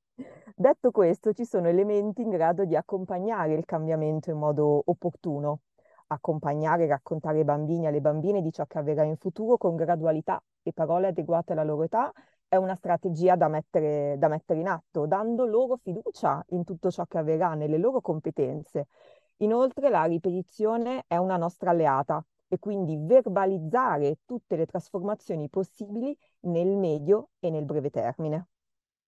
Detto 0.55 0.91
questo, 0.91 1.33
ci 1.33 1.45
sono 1.45 1.67
elementi 1.67 2.21
in 2.21 2.29
grado 2.29 2.65
di 2.65 2.75
accompagnare 2.75 3.53
il 3.53 3.65
cambiamento 3.65 4.29
in 4.29 4.37
modo 4.37 4.81
opportuno, 4.85 5.61
accompagnare 6.13 6.83
e 6.85 6.87
raccontare 6.87 7.39
ai 7.39 7.43
bambini 7.43 7.85
e 7.85 7.87
alle 7.89 8.01
bambine 8.01 8.41
di 8.41 8.51
ciò 8.51 8.65
che 8.65 8.77
avverrà 8.79 9.03
in 9.03 9.17
futuro 9.17 9.57
con 9.57 9.75
gradualità 9.75 10.41
e 10.61 10.71
parole 10.73 11.07
adeguate 11.07 11.53
alla 11.53 11.63
loro 11.63 11.83
età 11.83 12.11
è 12.47 12.55
una 12.55 12.75
strategia 12.75 13.35
da 13.35 13.47
mettere, 13.47 14.15
da 14.19 14.27
mettere 14.27 14.59
in 14.59 14.67
atto, 14.67 15.07
dando 15.07 15.45
loro 15.45 15.77
fiducia 15.77 16.43
in 16.49 16.63
tutto 16.63 16.91
ciò 16.91 17.03
che 17.05 17.17
avverrà, 17.17 17.55
nelle 17.55 17.79
loro 17.79 17.99
competenze. 17.99 18.87
Inoltre 19.37 19.89
la 19.89 20.03
ripetizione 20.03 21.03
è 21.07 21.17
una 21.17 21.37
nostra 21.37 21.71
alleata 21.71 22.23
e 22.47 22.59
quindi 22.59 22.95
verbalizzare 22.99 24.19
tutte 24.25 24.55
le 24.55 24.67
trasformazioni 24.67 25.49
possibili 25.49 26.15
nel 26.41 26.77
medio 26.77 27.29
e 27.39 27.49
nel 27.49 27.65
breve 27.65 27.89
termine. 27.89 28.47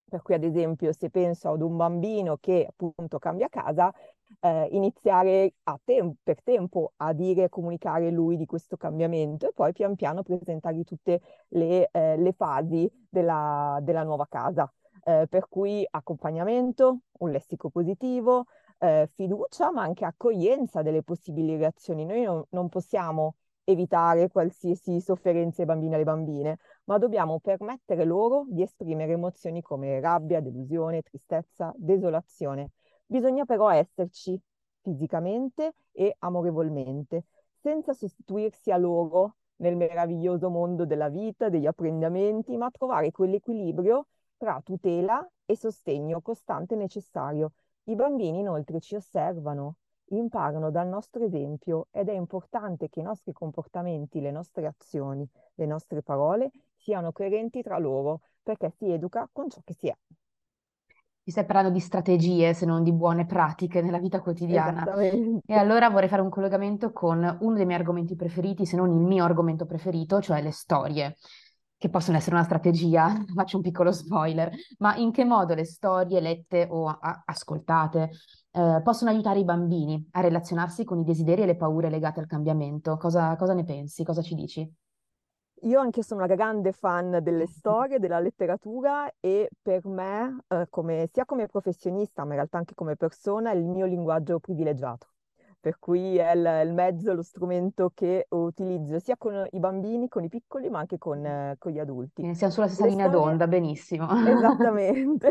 Per 0.10 0.22
cui, 0.24 0.34
ad 0.34 0.44
esempio, 0.44 0.92
se 0.92 1.12
penso 1.12 1.52
ad 1.52 1.62
un 1.62 1.78
bambino 1.78 2.38
che 2.38 2.66
appunto 2.68 3.20
cambia 3.20 3.48
casa, 3.50 3.94
eh, 4.40 4.68
iniziare 4.72 5.54
a 5.64 5.80
tem- 5.84 6.16
per 6.24 6.42
tempo 6.44 6.94
a 6.98 7.14
dire 7.14 7.44
e 7.44 7.50
comunicare 7.50 8.10
lui 8.12 8.38
di 8.38 8.46
questo 8.46 8.78
cambiamento 8.78 9.48
e 9.48 9.52
poi 9.54 9.72
pian 9.74 9.96
piano 9.96 10.24
presentargli 10.24 10.84
tutte 10.84 11.22
le, 11.50 11.90
eh, 11.92 12.18
le 12.18 12.34
fasi 12.34 12.90
della, 13.10 13.80
della, 13.82 14.04
nuova 14.04 14.28
casa. 14.30 14.72
Eh, 15.04 15.28
per 15.30 15.48
cui 15.48 15.86
accompagnamento, 15.90 17.00
un 17.20 17.32
lessico 17.32 17.70
positivo, 17.70 18.46
eh, 18.80 19.10
fiducia, 19.14 19.72
ma 19.72 19.84
anche 19.84 20.06
accoglienza 20.06 20.82
delle 20.82 21.04
possibili 21.04 21.58
reazioni. 21.58 22.06
Noi 22.06 22.24
non, 22.24 22.44
non 22.50 22.70
possiamo 22.70 23.36
evitare 23.66 24.30
qualsiasi 24.30 25.02
sofferenza 25.02 25.62
ai 25.62 25.68
bambini 25.68 25.92
e 25.94 25.96
alle 25.96 26.04
bambine, 26.04 26.58
ma 26.86 26.98
dobbiamo 26.98 27.40
permettere 27.40 28.06
loro 28.06 28.46
di 28.48 28.62
esprimere 28.62 29.14
emozioni 29.14 29.62
come 29.62 30.00
rabbia, 30.00 30.40
delusione, 30.40 31.02
tristezza, 31.02 31.74
desolazione. 31.76 32.72
Bisogna 33.08 33.46
però 33.46 33.70
esserci 33.70 34.40
fisicamente 34.82 35.74
e 35.92 36.16
amorevolmente, 36.20 37.26
senza 37.60 37.94
sostituirsi 37.94 38.72
a 38.72 38.78
loro 38.78 39.36
nel 39.58 39.76
meraviglioso 39.76 40.50
mondo 40.50 40.86
della 40.86 41.10
vita, 41.10 41.50
degli 41.50 41.66
apprendimenti, 41.66 42.58
ma 42.58 42.70
trovare 42.72 43.12
quell'equilibrio 43.12 44.08
tra 44.38 44.62
tutela 44.64 45.28
e 45.46 45.56
sostegno 45.56 46.22
costante 46.22 46.76
necessario. 46.76 47.54
I 47.86 47.96
bambini 47.96 48.40
inoltre 48.40 48.80
ci 48.80 48.96
osservano, 48.96 49.78
imparano 50.10 50.72
dal 50.72 50.88
nostro 50.88 51.24
esempio 51.24 51.88
ed 51.92 52.10
è 52.10 52.14
importante 52.14 52.90
che 52.90 53.00
i 53.00 53.04
nostri 53.04 53.34
comportamenti, 53.34 54.20
le 54.20 54.32
nostre 54.32 54.66
azioni, 54.68 55.28
le 55.56 55.66
nostre 55.66 56.02
parole 56.02 56.52
siano 56.76 57.12
coerenti 57.12 57.62
tra 57.62 57.78
loro, 57.78 58.22
perché 58.44 58.72
si 58.72 58.92
educa 58.92 59.28
con 59.32 59.50
ciò 59.50 59.62
che 59.64 59.74
si 59.74 59.88
è. 59.88 59.96
Ti 61.26 61.32
stai 61.32 61.46
parlando 61.46 61.72
di 61.72 61.80
strategie, 61.80 62.54
se 62.54 62.68
non 62.68 62.84
di 62.84 62.94
buone 62.94 63.26
pratiche 63.26 63.82
nella 63.82 63.98
vita 63.98 64.22
quotidiana. 64.22 64.84
E 65.44 65.56
allora 65.56 65.90
vorrei 65.90 66.08
fare 66.08 66.22
un 66.22 66.30
collegamento 66.30 66.92
con 66.92 67.38
uno 67.42 67.56
dei 67.56 67.66
miei 67.66 67.80
argomenti 67.80 68.16
preferiti, 68.16 68.68
se 68.68 68.76
non 68.76 68.92
il 68.92 69.00
mio 69.00 69.24
argomento 69.24 69.66
preferito, 69.66 70.22
cioè 70.22 70.44
le 70.44 70.52
storie, 70.52 71.16
che 71.76 71.90
possono 71.90 72.18
essere 72.18 72.36
una 72.36 72.44
strategia, 72.44 73.12
faccio 73.34 73.58
un 73.58 73.64
piccolo 73.64 73.92
spoiler, 73.92 74.52
ma 74.78 74.96
in 74.98 75.12
che 75.12 75.26
modo 75.26 75.56
le 75.56 75.66
storie 75.66 76.20
lette 76.20 76.68
o 76.70 76.88
a- 76.90 77.24
ascoltate 77.26 78.12
eh, 78.52 78.82
possono 78.84 79.10
aiutare 79.10 79.40
i 79.40 79.46
bambini 79.46 80.08
a 80.12 80.22
relazionarsi 80.22 80.84
con 80.84 81.00
i 81.00 81.04
desideri 81.04 81.42
e 81.42 81.46
le 81.48 81.56
paure 81.56 81.90
legate 81.90 82.20
al 82.20 82.28
cambiamento? 82.28 82.98
Cosa, 82.98 83.36
cosa 83.36 83.56
ne 83.56 83.64
pensi? 83.64 84.04
Cosa 84.04 84.22
ci 84.22 84.36
dici? 84.36 84.72
Io 85.66 85.80
anche 85.80 86.04
sono 86.04 86.24
una 86.24 86.36
grande 86.36 86.72
fan 86.72 87.20
delle 87.24 87.48
storie, 87.48 87.98
della 87.98 88.20
letteratura 88.20 89.12
e 89.20 89.50
per 89.60 89.88
me, 89.88 90.38
eh, 90.48 90.68
come, 90.70 91.10
sia 91.12 91.26
come 91.26 91.48
professionista, 91.48 92.22
ma 92.24 92.30
in 92.30 92.36
realtà 92.36 92.60
anche 92.60 92.76
come 92.76 92.96
persona, 92.96 93.50
è 93.52 93.56
il 93.56 93.66
mio 93.66 93.88
linguaggio 93.88 94.40
privilegiato. 94.40 95.08
Per 95.60 95.80
cui 95.80 96.18
è 96.18 96.34
il, 96.34 96.68
il 96.68 96.74
mezzo, 96.76 97.14
lo 97.14 97.24
strumento 97.24 97.90
che 97.96 98.28
utilizzo 98.30 99.00
sia 99.00 99.18
con 99.18 99.48
i 99.50 99.60
bambini, 99.60 100.08
con 100.08 100.24
i 100.24 100.30
piccoli, 100.30 100.70
ma 100.70 100.78
anche 100.78 101.00
con, 101.00 101.26
eh, 101.26 101.56
con 101.58 101.72
gli 101.72 101.80
adulti. 101.80 102.36
Siamo 102.36 102.54
sulla 102.54 102.68
stessa 102.68 102.84
Le 102.84 102.90
linea 102.92 103.08
storie- 103.08 103.28
d'onda, 103.28 103.48
benissimo. 103.48 104.08
Esattamente. 104.24 105.30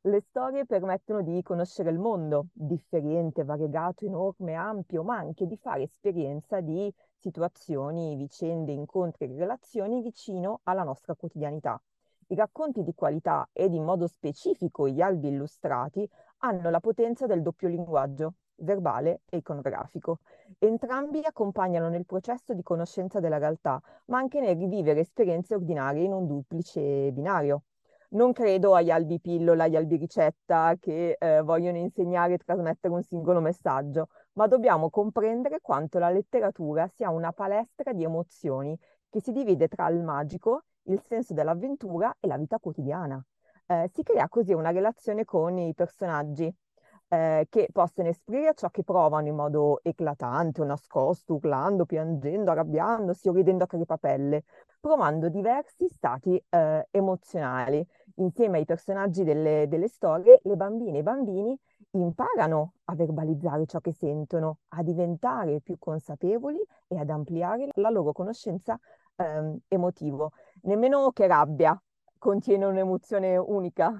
Le 0.00 0.20
storie 0.20 0.66
permettono 0.66 1.22
di 1.22 1.42
conoscere 1.42 1.90
il 1.90 1.98
mondo, 1.98 2.46
differente, 2.52 3.42
variegato, 3.42 4.04
enorme, 4.04 4.54
ampio, 4.54 5.02
ma 5.02 5.16
anche 5.16 5.46
di 5.46 5.56
fare 5.56 5.82
esperienza 5.82 6.60
di 6.60 6.92
situazioni, 7.16 8.14
vicende, 8.14 8.72
incontri 8.72 9.24
e 9.24 9.36
relazioni 9.36 10.00
vicino 10.00 10.60
alla 10.64 10.84
nostra 10.84 11.14
quotidianità. 11.14 11.80
I 12.28 12.34
racconti 12.36 12.82
di 12.82 12.94
qualità 12.94 13.48
ed 13.52 13.72
in 13.74 13.84
modo 13.84 14.06
specifico 14.06 14.88
gli 14.88 15.00
albi 15.00 15.28
illustrati 15.28 16.08
hanno 16.38 16.70
la 16.70 16.80
potenza 16.80 17.26
del 17.26 17.42
doppio 17.42 17.68
linguaggio, 17.68 18.34
verbale 18.56 19.22
e 19.28 19.38
iconografico. 19.38 20.18
Entrambi 20.58 21.20
accompagnano 21.24 21.88
nel 21.88 22.06
processo 22.06 22.54
di 22.54 22.62
conoscenza 22.62 23.18
della 23.18 23.38
realtà, 23.38 23.80
ma 24.06 24.18
anche 24.18 24.40
nel 24.40 24.56
rivivere 24.56 25.00
esperienze 25.00 25.54
ordinarie 25.54 26.04
in 26.04 26.12
un 26.12 26.26
duplice 26.26 27.10
binario. 27.12 27.62
Non 28.10 28.32
credo 28.32 28.74
agli 28.74 28.90
albi 28.90 29.20
pillola, 29.20 29.64
agli 29.64 29.76
albi 29.76 29.96
ricetta 29.96 30.74
che 30.80 31.16
eh, 31.18 31.42
vogliono 31.42 31.76
insegnare 31.76 32.34
e 32.34 32.38
trasmettere 32.38 32.94
un 32.94 33.02
singolo 33.02 33.40
messaggio, 33.40 34.08
ma 34.32 34.46
dobbiamo 34.46 34.88
comprendere 34.88 35.60
quanto 35.60 35.98
la 35.98 36.08
letteratura 36.08 36.88
sia 36.88 37.10
una 37.10 37.32
palestra 37.32 37.92
di 37.92 38.04
emozioni 38.04 38.78
che 39.10 39.20
si 39.20 39.30
divide 39.30 39.68
tra 39.68 39.88
il 39.88 40.02
magico, 40.02 40.64
il 40.84 41.02
senso 41.02 41.34
dell'avventura 41.34 42.14
e 42.18 42.26
la 42.28 42.38
vita 42.38 42.58
quotidiana. 42.58 43.22
Eh, 43.66 43.90
si 43.92 44.02
crea 44.02 44.26
così 44.28 44.54
una 44.54 44.70
relazione 44.70 45.26
con 45.26 45.58
i 45.58 45.74
personaggi 45.74 46.50
eh, 47.08 47.46
che 47.48 47.68
possono 47.72 48.08
esprimere 48.08 48.54
ciò 48.54 48.68
che 48.70 48.84
provano 48.84 49.28
in 49.28 49.34
modo 49.34 49.80
eclatante 49.82 50.60
o 50.60 50.64
nascosto, 50.64 51.34
urlando, 51.34 51.84
piangendo, 51.84 52.50
arrabbiandosi 52.50 53.28
o 53.28 53.32
ridendo 53.32 53.64
a 53.64 53.66
crepapelle, 53.66 54.44
provando 54.80 55.28
diversi 55.28 55.88
stati 55.88 56.42
eh, 56.48 56.86
emozionali. 56.90 57.86
Insieme 58.18 58.58
ai 58.58 58.64
personaggi 58.64 59.22
delle, 59.22 59.66
delle 59.68 59.86
storie, 59.86 60.40
le 60.42 60.56
bambine 60.56 60.96
e 60.98 61.00
i 61.00 61.04
bambini 61.04 61.56
imparano 61.92 62.74
a 62.86 62.94
verbalizzare 62.94 63.64
ciò 63.66 63.78
che 63.80 63.92
sentono, 63.92 64.58
a 64.68 64.82
diventare 64.82 65.60
più 65.60 65.78
consapevoli 65.78 66.58
e 66.88 66.98
ad 66.98 67.10
ampliare 67.10 67.68
la 67.74 67.90
loro 67.90 68.12
conoscenza 68.12 68.78
ehm, 69.16 69.58
emotivo. 69.68 70.32
Nemmeno 70.62 71.10
che 71.12 71.28
rabbia 71.28 71.80
contiene 72.18 72.64
un'emozione 72.64 73.36
unica. 73.36 73.96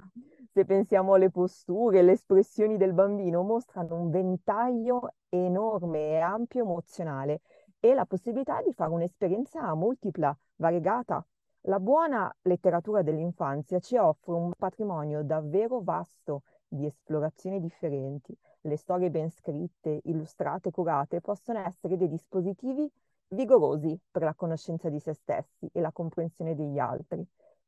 Se 0.51 0.65
pensiamo 0.65 1.13
alle 1.13 1.29
posture, 1.29 2.01
le 2.01 2.11
espressioni 2.11 2.75
del 2.75 2.93
bambino 2.93 3.43
mostrano 3.43 3.95
un 3.95 4.09
ventaglio 4.09 5.13
enorme 5.29 6.09
e 6.09 6.19
ampio 6.19 6.63
emozionale 6.63 7.41
e 7.79 7.93
la 7.93 8.05
possibilità 8.05 8.61
di 8.61 8.73
fare 8.73 8.91
un'esperienza 8.91 9.73
multipla, 9.75 10.37
variegata. 10.57 11.25
La 11.63 11.79
buona 11.79 12.33
letteratura 12.43 13.01
dell'infanzia 13.01 13.79
ci 13.79 13.97
offre 13.97 14.31
un 14.33 14.53
patrimonio 14.57 15.23
davvero 15.23 15.81
vasto 15.81 16.43
di 16.65 16.85
esplorazioni 16.85 17.59
differenti. 17.59 18.33
Le 18.61 18.77
storie 18.77 19.09
ben 19.09 19.29
scritte, 19.29 19.99
illustrate, 20.05 20.71
curate 20.71 21.19
possono 21.19 21.59
essere 21.59 21.97
dei 21.97 22.07
dispositivi 22.07 22.89
vigorosi 23.27 23.99
per 24.09 24.23
la 24.23 24.33
conoscenza 24.33 24.89
di 24.89 24.99
se 24.99 25.13
stessi 25.13 25.69
e 25.73 25.81
la 25.81 25.91
comprensione 25.91 26.55
degli 26.55 26.79
altri. 26.79 27.25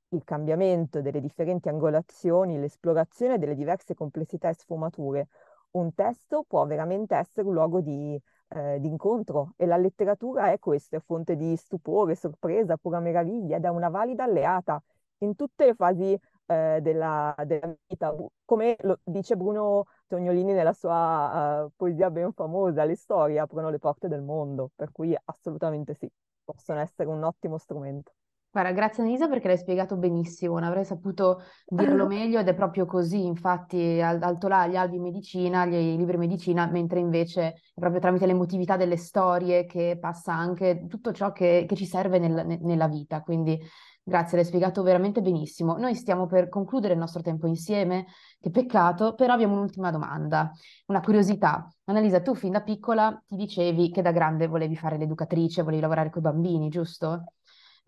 Il 0.10 0.24
cambiamento 0.24 1.02
delle 1.02 1.20
differenti 1.20 1.68
angolazioni, 1.68 2.60
l'esplorazione 2.60 3.38
delle 3.40 3.56
diverse 3.56 3.94
complessità 3.94 4.48
e 4.48 4.54
sfumature. 4.54 5.28
Un 5.72 5.94
testo 5.94 6.44
può 6.48 6.66
veramente 6.66 7.16
essere 7.16 7.46
un 7.46 7.54
luogo 7.54 7.82
di, 7.82 8.20
eh, 8.54 8.80
di 8.80 8.88
incontro 8.88 9.54
e 9.58 9.66
la 9.66 9.78
letteratura 9.78 10.52
è 10.52 10.60
questo, 10.60 10.96
è 10.96 11.00
fonte 11.00 11.36
di 11.36 11.56
stupore, 11.56 12.16
sorpresa, 12.16 12.78
pura 12.78 13.00
meraviglia 13.00 13.58
ed 13.58 13.66
è 13.66 13.70
una 13.70 13.90
valida 13.90 14.24
alleata 14.24 14.82
in 15.20 15.36
tutte 15.36 15.66
le 15.66 15.76
fasi 15.76 16.18
eh, 16.46 16.80
della, 16.82 17.34
della, 17.46 17.74
vita. 17.88 18.14
Come 18.46 18.76
lo 18.82 19.00
dice 19.04 19.36
Bruno 19.38 19.86
Tognolini 20.08 20.54
nella 20.54 20.74
sua 20.74 21.64
uh, 21.64 21.72
poesia 21.76 22.10
ben 22.12 22.34
famosa, 22.34 22.84
le 22.84 22.96
storie 22.96 23.40
aprono 23.40 23.70
le 23.70 23.80
porte 23.80 24.08
del 24.08 24.22
mondo, 24.22 24.72
per 24.76 24.92
cui 24.92 25.16
assolutamente 25.26 25.94
sì, 25.94 26.10
possono 26.44 26.80
essere 26.80 27.08
un 27.10 27.24
ottimo 27.24 27.58
strumento. 27.58 28.14
Guarda, 28.54 28.72
grazie 28.74 29.02
Anisa 29.04 29.30
perché 29.30 29.48
l'hai 29.48 29.58
spiegato 29.58 29.96
benissimo, 29.96 30.56
non 30.56 30.64
avrei 30.68 30.84
saputo 30.84 31.42
dirlo 31.66 32.06
meglio 32.08 32.38
ed 32.40 32.48
è 32.50 32.54
proprio 32.54 32.86
così, 32.86 33.24
infatti 33.26 34.02
al- 34.02 34.22
alto 34.22 34.50
là 34.50 34.68
gli 34.68 34.76
albi 34.76 35.00
medicina, 35.00 35.66
gli 35.66 35.96
libri 35.96 36.18
medicina, 36.18 36.66
mentre 36.70 37.00
invece 37.00 37.42
è 37.74 37.80
proprio 37.80 38.02
tramite 38.02 38.26
l'emotività 38.26 38.76
delle 38.76 38.98
storie 38.98 39.66
che 39.66 39.98
passa 40.02 40.34
anche 40.34 40.86
tutto 40.90 41.14
ciò 41.14 41.32
che, 41.32 41.64
che 41.66 41.76
ci 41.78 41.86
serve 41.86 42.20
nel- 42.20 42.46
ne- 42.46 42.60
nella 42.62 42.90
vita, 42.90 43.22
quindi 43.22 43.58
grazie, 44.04 44.36
l'hai 44.38 44.46
spiegato 44.46 44.84
veramente 44.84 45.22
benissimo. 45.22 45.78
Noi 45.78 45.96
stiamo 45.96 46.26
per 46.26 46.50
concludere 46.50 46.92
il 46.94 47.00
nostro 47.00 47.22
tempo 47.22 47.48
insieme, 47.48 48.06
che 48.42 48.50
peccato, 48.50 49.14
però 49.16 49.32
abbiamo 49.34 49.54
un'ultima 49.56 49.92
domanda, 49.92 50.52
una 50.88 51.00
curiosità. 51.00 51.68
Annalisa, 51.86 52.20
tu 52.22 52.36
fin 52.36 52.52
da 52.52 52.62
piccola 52.62 53.18
ti 53.26 53.36
dicevi 53.38 53.90
che 53.92 54.02
da 54.02 54.12
grande 54.12 54.48
volevi 54.48 54.76
fare 54.76 54.98
l'educatrice, 54.98 55.62
volevi 55.64 55.82
lavorare 55.82 56.10
con 56.10 56.20
i 56.22 56.26
bambini, 56.26 56.68
giusto? 56.70 57.24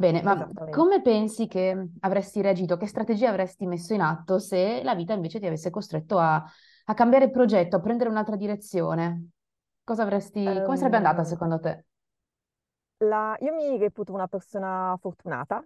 Bene, 0.03 0.21
ma 0.21 0.51
come 0.69 1.01
pensi 1.01 1.47
che 1.47 1.87
avresti 2.01 2.41
reagito, 2.41 2.75
che 2.77 2.87
strategie 2.87 3.25
avresti 3.27 3.65
messo 3.65 3.93
in 3.93 4.01
atto 4.01 4.37
se 4.37 4.81
la 4.83 4.95
vita 4.95 5.13
invece 5.13 5.39
ti 5.39 5.45
avesse 5.45 5.69
costretto 5.69 6.17
a, 6.19 6.43
a 6.85 6.93
cambiare 6.93 7.29
progetto, 7.29 7.77
a 7.77 7.79
prendere 7.79 8.09
un'altra 8.09 8.35
direzione? 8.35 9.29
Cosa 9.83 10.03
avresti, 10.03 10.61
come 10.61 10.75
sarebbe 10.77 10.97
andata 10.97 11.23
Um, 11.23 11.23
secondo 11.23 11.59
te? 11.59 11.85
la- 12.97 13.35
io 13.39 13.53
mi 13.53 13.77
reputo 13.77 14.13
una 14.13 14.27
persona 14.27 14.95
fortunata 14.99 15.63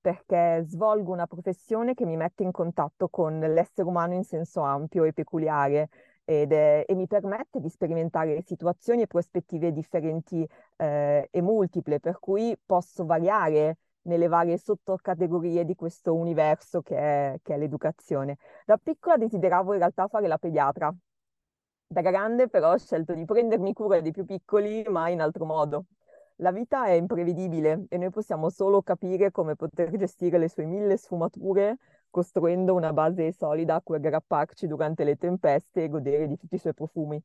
perché 0.00 0.62
svolgo 0.66 1.12
una 1.12 1.26
professione 1.26 1.94
che 1.94 2.04
mi 2.04 2.16
mette 2.16 2.42
in 2.44 2.52
contatto 2.52 3.08
con 3.08 3.38
l'essere 3.40 3.88
umano 3.88 4.14
in 4.14 4.24
senso 4.24 4.60
ampio 4.60 5.04
e 5.04 5.12
peculiare 5.12 5.88
ed 6.26 6.52
è- 6.52 6.84
e 6.86 6.94
mi 6.94 7.06
permette 7.06 7.60
di 7.60 7.68
sperimentare 7.70 8.42
situazioni 8.42 9.02
e 9.02 9.06
prospettive 9.06 9.72
differenti 9.72 10.46
eh, 10.76 11.28
e 11.30 11.40
multiple, 11.40 12.00
per 12.00 12.18
cui 12.18 12.54
posso 12.66 13.06
variare 13.06 13.78
nelle 14.02 14.28
varie 14.28 14.58
sottocategorie 14.58 15.64
di 15.64 15.74
questo 15.74 16.14
universo 16.14 16.82
che 16.82 16.96
è, 16.96 17.38
che 17.42 17.54
è 17.54 17.58
l'educazione. 17.58 18.36
Da 18.64 18.76
piccola 18.76 19.16
desideravo 19.16 19.72
in 19.72 19.78
realtà 19.78 20.08
fare 20.08 20.26
la 20.26 20.38
pediatra. 20.38 20.94
Da 21.88 22.00
grande 22.00 22.48
però 22.48 22.72
ho 22.72 22.78
scelto 22.78 23.14
di 23.14 23.24
prendermi 23.24 23.72
cura 23.72 24.00
dei 24.00 24.10
più 24.12 24.24
piccoli, 24.24 24.84
ma 24.88 25.08
in 25.08 25.20
altro 25.20 25.44
modo. 25.44 25.84
La 26.40 26.50
vita 26.52 26.86
è 26.86 26.92
imprevedibile 26.92 27.86
e 27.88 27.96
noi 27.96 28.10
possiamo 28.10 28.50
solo 28.50 28.82
capire 28.82 29.30
come 29.30 29.54
poter 29.56 29.96
gestire 29.96 30.38
le 30.38 30.48
sue 30.48 30.64
mille 30.66 30.96
sfumature 30.96 31.78
costruendo 32.16 32.72
una 32.72 32.94
base 32.94 33.30
solida 33.30 33.74
a 33.74 33.82
cui 33.82 33.96
aggrapparci 33.96 34.66
durante 34.66 35.04
le 35.04 35.16
tempeste 35.16 35.84
e 35.84 35.88
godere 35.90 36.26
di 36.26 36.38
tutti 36.38 36.54
i 36.54 36.58
suoi 36.58 36.72
profumi. 36.72 37.22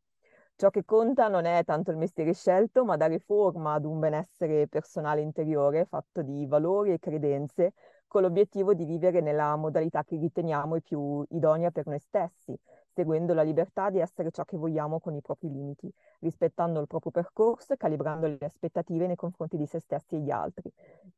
Ciò 0.58 0.70
che 0.70 0.84
conta 0.84 1.30
non 1.30 1.46
è 1.46 1.64
tanto 1.64 1.92
il 1.92 1.98
mestiere 1.98 2.34
scelto, 2.34 2.84
ma 2.84 2.98
dare 2.98 3.20
forma 3.20 3.72
ad 3.72 3.86
un 3.86 4.00
benessere 4.00 4.68
personale 4.68 5.22
interiore 5.22 5.86
fatto 5.86 6.22
di 6.22 6.46
valori 6.46 6.92
e 6.92 7.00
credenze, 7.00 7.72
con 8.06 8.22
l'obiettivo 8.22 8.74
di 8.74 8.84
vivere 8.84 9.22
nella 9.22 9.56
modalità 9.56 10.04
che 10.04 10.18
riteniamo 10.18 10.82
più 10.82 11.26
idonea 11.30 11.72
per 11.72 11.86
noi 11.88 12.00
stessi, 12.00 12.54
seguendo 13.02 13.34
la 13.34 13.42
libertà 13.42 13.90
di 13.90 14.00
essere 14.00 14.30
ciò 14.30 14.44
che 14.44 14.58
vogliamo 14.58 15.00
con 15.00 15.16
i 15.16 15.22
propri 15.22 15.50
limiti, 15.52 15.92
rispettando 16.20 16.80
il 16.80 16.86
proprio 16.86 17.12
percorso 17.12 17.74
e 17.74 17.78
calibrando 17.78 18.28
le 18.28 18.38
aspettative 18.42 19.08
nei 19.08 19.16
confronti 19.16 19.58
di 19.58 19.66
se 19.66 19.80
stessi 19.80 20.16
e 20.16 20.20
gli 20.20 20.30
altri. 20.30 20.72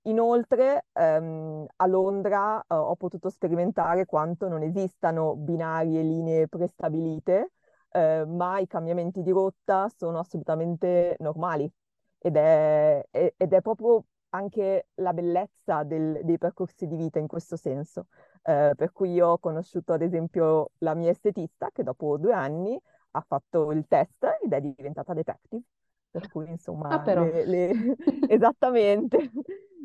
Inoltre, 0.03 0.85
ehm, 0.93 1.65
a 1.75 1.85
Londra 1.87 2.61
eh, 2.61 2.73
ho 2.73 2.95
potuto 2.95 3.29
sperimentare 3.29 4.05
quanto 4.05 4.47
non 4.47 4.61
esistano 4.63 5.35
binari 5.35 5.97
e 5.99 6.03
linee 6.03 6.47
prestabilite, 6.47 7.51
eh, 7.91 8.23
ma 8.25 8.59
i 8.59 8.67
cambiamenti 8.67 9.21
di 9.21 9.31
rotta 9.31 9.89
sono 9.89 10.19
assolutamente 10.19 11.17
normali 11.19 11.69
ed 12.17 12.37
è, 12.37 13.05
ed 13.11 13.51
è 13.53 13.61
proprio 13.61 14.05
anche 14.33 14.87
la 14.95 15.13
bellezza 15.13 15.83
del, 15.83 16.21
dei 16.23 16.37
percorsi 16.37 16.87
di 16.87 16.95
vita 16.95 17.19
in 17.19 17.27
questo 17.27 17.55
senso. 17.55 18.07
Eh, 18.43 18.73
per 18.75 18.91
cui 18.91 19.11
io 19.13 19.29
ho 19.29 19.37
conosciuto 19.37 19.93
ad 19.93 20.01
esempio 20.01 20.71
la 20.79 20.93
mia 20.95 21.11
estetista 21.11 21.69
che 21.71 21.83
dopo 21.83 22.17
due 22.17 22.33
anni 22.33 22.79
ha 23.11 23.25
fatto 23.25 23.71
il 23.71 23.85
test 23.87 24.25
ed 24.41 24.51
è 24.51 24.59
diventata 24.59 25.13
detective. 25.13 25.63
Per 26.09 26.29
cui 26.29 26.49
insomma, 26.49 26.89
ah. 26.89 27.13
Le, 27.23 27.45
le... 27.45 27.95
esattamente. 28.27 29.31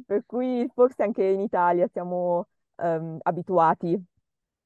per 0.04 0.24
cui 0.26 0.68
forse 0.74 1.02
anche 1.02 1.24
in 1.24 1.40
Italia 1.40 1.86
siamo 1.88 2.46
um, 2.76 3.18
abituati 3.22 4.02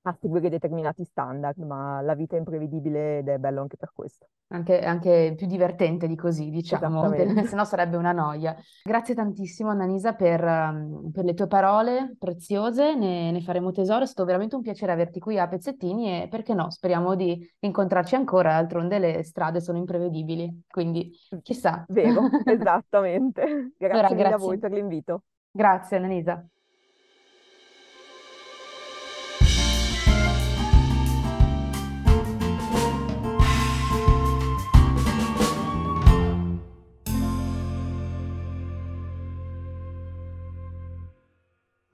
a 0.03 0.17
seguire 0.21 0.49
determinati 0.49 1.05
standard, 1.05 1.59
ma 1.59 2.01
la 2.01 2.15
vita 2.15 2.35
è 2.35 2.38
imprevedibile 2.38 3.19
ed 3.19 3.29
è 3.29 3.38
bello 3.38 3.61
anche 3.61 3.77
per 3.77 3.93
questo. 3.95 4.27
Anche, 4.49 4.81
anche 4.81 5.35
più 5.37 5.47
divertente 5.47 6.07
di 6.07 6.17
così, 6.17 6.51
diciamo, 6.51 7.09
se 7.47 7.55
no 7.55 7.65
sarebbe 7.65 7.97
una 7.97 8.12
noia. 8.12 8.57
Grazie 8.83 9.15
tantissimo 9.15 9.71
Annalisa 9.71 10.15
per, 10.15 10.43
um, 10.43 11.11
per 11.11 11.25
le 11.25 11.35
tue 11.35 11.47
parole 11.47 12.17
preziose, 12.19 12.95
ne, 12.95 13.31
ne, 13.31 13.41
faremo 13.43 13.71
tesoro, 13.71 14.03
è 14.03 14.07
stato 14.07 14.27
veramente 14.27 14.57
un 14.57 14.62
piacere 14.62 14.93
averti 14.93 15.21
qui 15.21 15.38
a 15.38 15.49
pezzettini 15.49 16.23
e 16.23 16.29
perché 16.29 16.53
no, 16.53 16.71
speriamo 16.71 17.15
di 17.15 17.49
incontrarci 17.61 18.15
ancora, 18.15 18.53
d'altronde 18.53 18.99
le 18.99 19.23
strade 19.23 19.61
sono 19.61 19.79
imprevedibili, 19.79 20.62
quindi 20.69 21.12
chissà. 21.43 21.85
Vero, 21.88 22.23
esattamente. 22.45 23.73
Grazie 23.77 23.99
allora, 23.99 24.15
grazie. 24.15 24.35
a 24.35 24.38
voi 24.38 24.59
per 24.59 24.73
l'invito. 24.73 25.23
Grazie 25.51 25.97
Annalisa. 25.97 26.45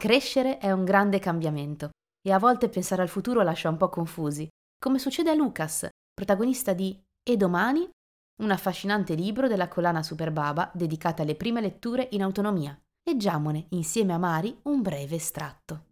Crescere 0.09 0.57
è 0.57 0.73
un 0.73 0.85
grande 0.85 1.18
cambiamento 1.18 1.90
e 2.27 2.33
a 2.33 2.38
volte 2.38 2.71
pensare 2.71 3.03
al 3.03 3.11
futuro 3.11 3.42
lascia 3.42 3.68
un 3.68 3.77
po' 3.77 3.90
confusi, 3.90 4.49
come 4.83 4.99
succede 4.99 5.29
a 5.29 5.35
Lucas, 5.35 5.87
protagonista 6.14 6.73
di 6.73 6.99
E 7.23 7.37
domani? 7.37 7.87
Un 8.42 8.51
affascinante 8.51 9.12
libro 9.12 9.49
della 9.49 9.68
collana 9.68 10.03
Superbaba 10.03 10.71
dedicata 10.73 11.25
alle 11.25 11.35
prime 11.35 11.61
letture 11.61 12.09
in 12.12 12.23
autonomia. 12.23 12.75
Leggiamone 13.03 13.66
insieme 13.73 14.14
a 14.14 14.18
Mari 14.18 14.59
un 14.62 14.81
breve 14.81 15.16
estratto. 15.16 15.88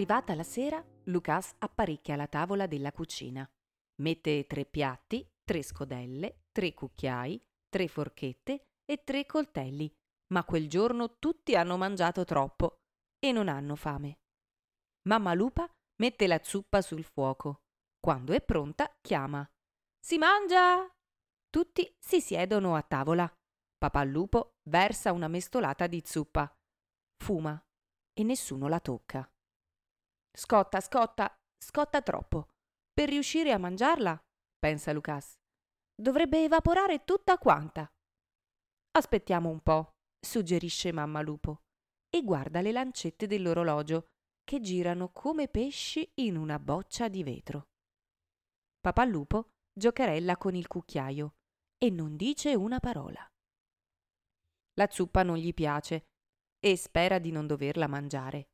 Arrivata 0.00 0.34
la 0.34 0.44
sera, 0.44 0.82
Lucas 1.04 1.54
apparecchia 1.58 2.16
la 2.16 2.26
tavola 2.26 2.66
della 2.66 2.90
cucina. 2.90 3.46
Mette 3.96 4.46
tre 4.46 4.64
piatti, 4.64 5.30
tre 5.44 5.62
scodelle, 5.62 6.44
tre 6.52 6.72
cucchiai, 6.72 7.38
tre 7.68 7.86
forchette 7.86 8.68
e 8.86 9.04
tre 9.04 9.26
coltelli, 9.26 9.94
ma 10.32 10.42
quel 10.44 10.70
giorno 10.70 11.18
tutti 11.18 11.54
hanno 11.54 11.76
mangiato 11.76 12.24
troppo 12.24 12.78
e 13.18 13.30
non 13.30 13.48
hanno 13.48 13.76
fame. 13.76 14.20
Mamma 15.02 15.34
Lupa 15.34 15.70
mette 15.96 16.26
la 16.26 16.40
zuppa 16.42 16.80
sul 16.80 17.04
fuoco. 17.04 17.64
Quando 18.00 18.32
è 18.32 18.40
pronta, 18.40 18.90
chiama. 19.02 19.46
Si 20.02 20.16
mangia! 20.16 20.90
Tutti 21.50 21.94
si 21.98 22.22
siedono 22.22 22.74
a 22.74 22.80
tavola. 22.80 23.30
Papà 23.76 24.02
Lupo 24.04 24.60
versa 24.62 25.12
una 25.12 25.28
mestolata 25.28 25.86
di 25.86 26.02
zuppa. 26.02 26.50
Fuma 27.22 27.62
e 28.14 28.22
nessuno 28.22 28.66
la 28.66 28.80
tocca. 28.80 29.30
Scotta, 30.32 30.80
scotta, 30.80 31.34
scotta 31.58 32.02
troppo. 32.02 32.48
Per 32.92 33.08
riuscire 33.08 33.52
a 33.52 33.58
mangiarla, 33.58 34.18
pensa 34.58 34.92
Lucas, 34.92 35.34
dovrebbe 35.94 36.44
evaporare 36.44 37.04
tutta 37.04 37.38
quanta. 37.38 37.90
Aspettiamo 38.92 39.48
un 39.48 39.60
po', 39.60 39.96
suggerisce 40.20 40.92
mamma 40.92 41.20
lupo, 41.20 41.62
e 42.08 42.22
guarda 42.22 42.60
le 42.60 42.72
lancette 42.72 43.26
dell'orologio 43.26 44.08
che 44.42 44.60
girano 44.60 45.10
come 45.12 45.48
pesci 45.48 46.10
in 46.16 46.36
una 46.36 46.58
boccia 46.58 47.08
di 47.08 47.22
vetro. 47.22 47.68
Papà 48.80 49.04
lupo 49.04 49.50
giocherella 49.72 50.36
con 50.36 50.54
il 50.54 50.66
cucchiaio 50.66 51.34
e 51.78 51.90
non 51.90 52.16
dice 52.16 52.54
una 52.54 52.80
parola. 52.80 53.24
La 54.74 54.88
zuppa 54.90 55.22
non 55.22 55.36
gli 55.36 55.54
piace 55.54 56.06
e 56.58 56.76
spera 56.76 57.18
di 57.18 57.30
non 57.30 57.46
doverla 57.46 57.86
mangiare. 57.86 58.48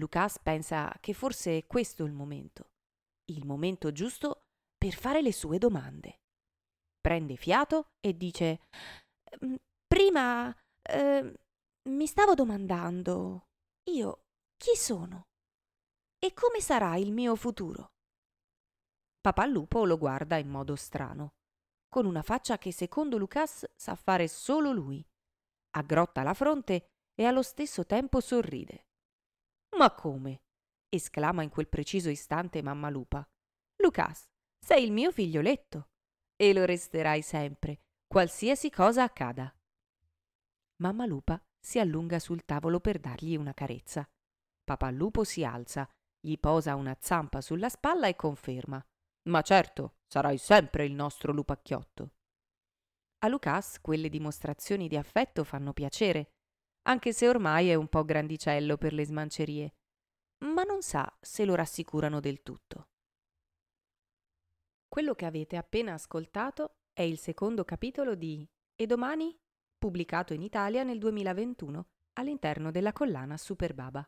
Lucas 0.00 0.40
pensa 0.40 0.92
che 1.00 1.12
forse 1.12 1.58
è 1.58 1.66
questo 1.66 2.04
il 2.04 2.12
momento, 2.12 2.72
il 3.30 3.46
momento 3.46 3.92
giusto 3.92 4.46
per 4.76 4.94
fare 4.94 5.22
le 5.22 5.32
sue 5.32 5.58
domande. 5.58 6.22
Prende 7.00 7.36
fiato 7.36 7.92
e 8.00 8.16
dice 8.16 8.60
«Mhmm, 9.40 9.56
Prima 9.86 10.56
eh, 10.82 11.34
mi 11.88 12.06
stavo 12.06 12.34
domandando, 12.34 13.48
io 13.90 14.26
chi 14.56 14.76
sono? 14.76 15.26
E 16.16 16.32
come 16.32 16.60
sarà 16.60 16.96
il 16.96 17.12
mio 17.12 17.34
futuro? 17.34 17.90
Papà 19.20 19.46
Lupo 19.46 19.84
lo 19.84 19.98
guarda 19.98 20.36
in 20.36 20.48
modo 20.48 20.76
strano, 20.76 21.34
con 21.88 22.06
una 22.06 22.22
faccia 22.22 22.56
che 22.56 22.72
secondo 22.72 23.18
Lucas 23.18 23.68
sa 23.74 23.96
fare 23.96 24.28
solo 24.28 24.70
lui. 24.70 25.04
Aggrotta 25.76 26.22
la 26.22 26.34
fronte 26.34 26.90
e 27.14 27.24
allo 27.24 27.42
stesso 27.42 27.84
tempo 27.84 28.20
sorride. 28.20 28.89
Ma 29.76 29.94
come? 29.94 30.42
esclama 30.88 31.42
in 31.42 31.50
quel 31.50 31.68
preciso 31.68 32.10
istante 32.10 32.62
mamma 32.62 32.90
lupa. 32.90 33.26
Lucas, 33.76 34.28
sei 34.58 34.84
il 34.84 34.92
mio 34.92 35.12
figlioletto 35.12 35.88
e 36.36 36.52
lo 36.52 36.64
resterai 36.64 37.22
sempre, 37.22 37.80
qualsiasi 38.06 38.70
cosa 38.70 39.04
accada. 39.04 39.54
Mamma 40.76 41.06
lupa 41.06 41.42
si 41.58 41.78
allunga 41.78 42.18
sul 42.18 42.44
tavolo 42.44 42.80
per 42.80 42.98
dargli 42.98 43.36
una 43.36 43.54
carezza. 43.54 44.08
Papà 44.64 44.90
lupo 44.90 45.24
si 45.24 45.44
alza, 45.44 45.88
gli 46.18 46.38
posa 46.38 46.74
una 46.74 46.96
zampa 47.00 47.40
sulla 47.40 47.68
spalla 47.68 48.06
e 48.08 48.16
conferma. 48.16 48.84
Ma 49.28 49.42
certo, 49.42 49.96
sarai 50.06 50.38
sempre 50.38 50.84
il 50.84 50.92
nostro 50.92 51.32
lupacchiotto. 51.32 52.12
A 53.18 53.28
Lucas 53.28 53.80
quelle 53.80 54.08
dimostrazioni 54.08 54.88
di 54.88 54.96
affetto 54.96 55.44
fanno 55.44 55.72
piacere 55.72 56.32
anche 56.90 57.12
se 57.12 57.28
ormai 57.28 57.68
è 57.68 57.74
un 57.74 57.86
po' 57.86 58.04
grandicello 58.04 58.76
per 58.76 58.92
le 58.92 59.04
smancerie, 59.06 59.74
ma 60.38 60.64
non 60.64 60.82
sa 60.82 61.16
se 61.20 61.44
lo 61.44 61.54
rassicurano 61.54 62.18
del 62.18 62.42
tutto. 62.42 62.88
Quello 64.88 65.14
che 65.14 65.24
avete 65.24 65.56
appena 65.56 65.92
ascoltato 65.92 66.78
è 66.92 67.02
il 67.02 67.16
secondo 67.16 67.64
capitolo 67.64 68.16
di 68.16 68.44
E 68.74 68.86
domani, 68.86 69.38
pubblicato 69.78 70.32
in 70.32 70.42
Italia 70.42 70.82
nel 70.82 70.98
2021 70.98 71.86
all'interno 72.14 72.72
della 72.72 72.92
collana 72.92 73.36
Superbaba. 73.36 74.04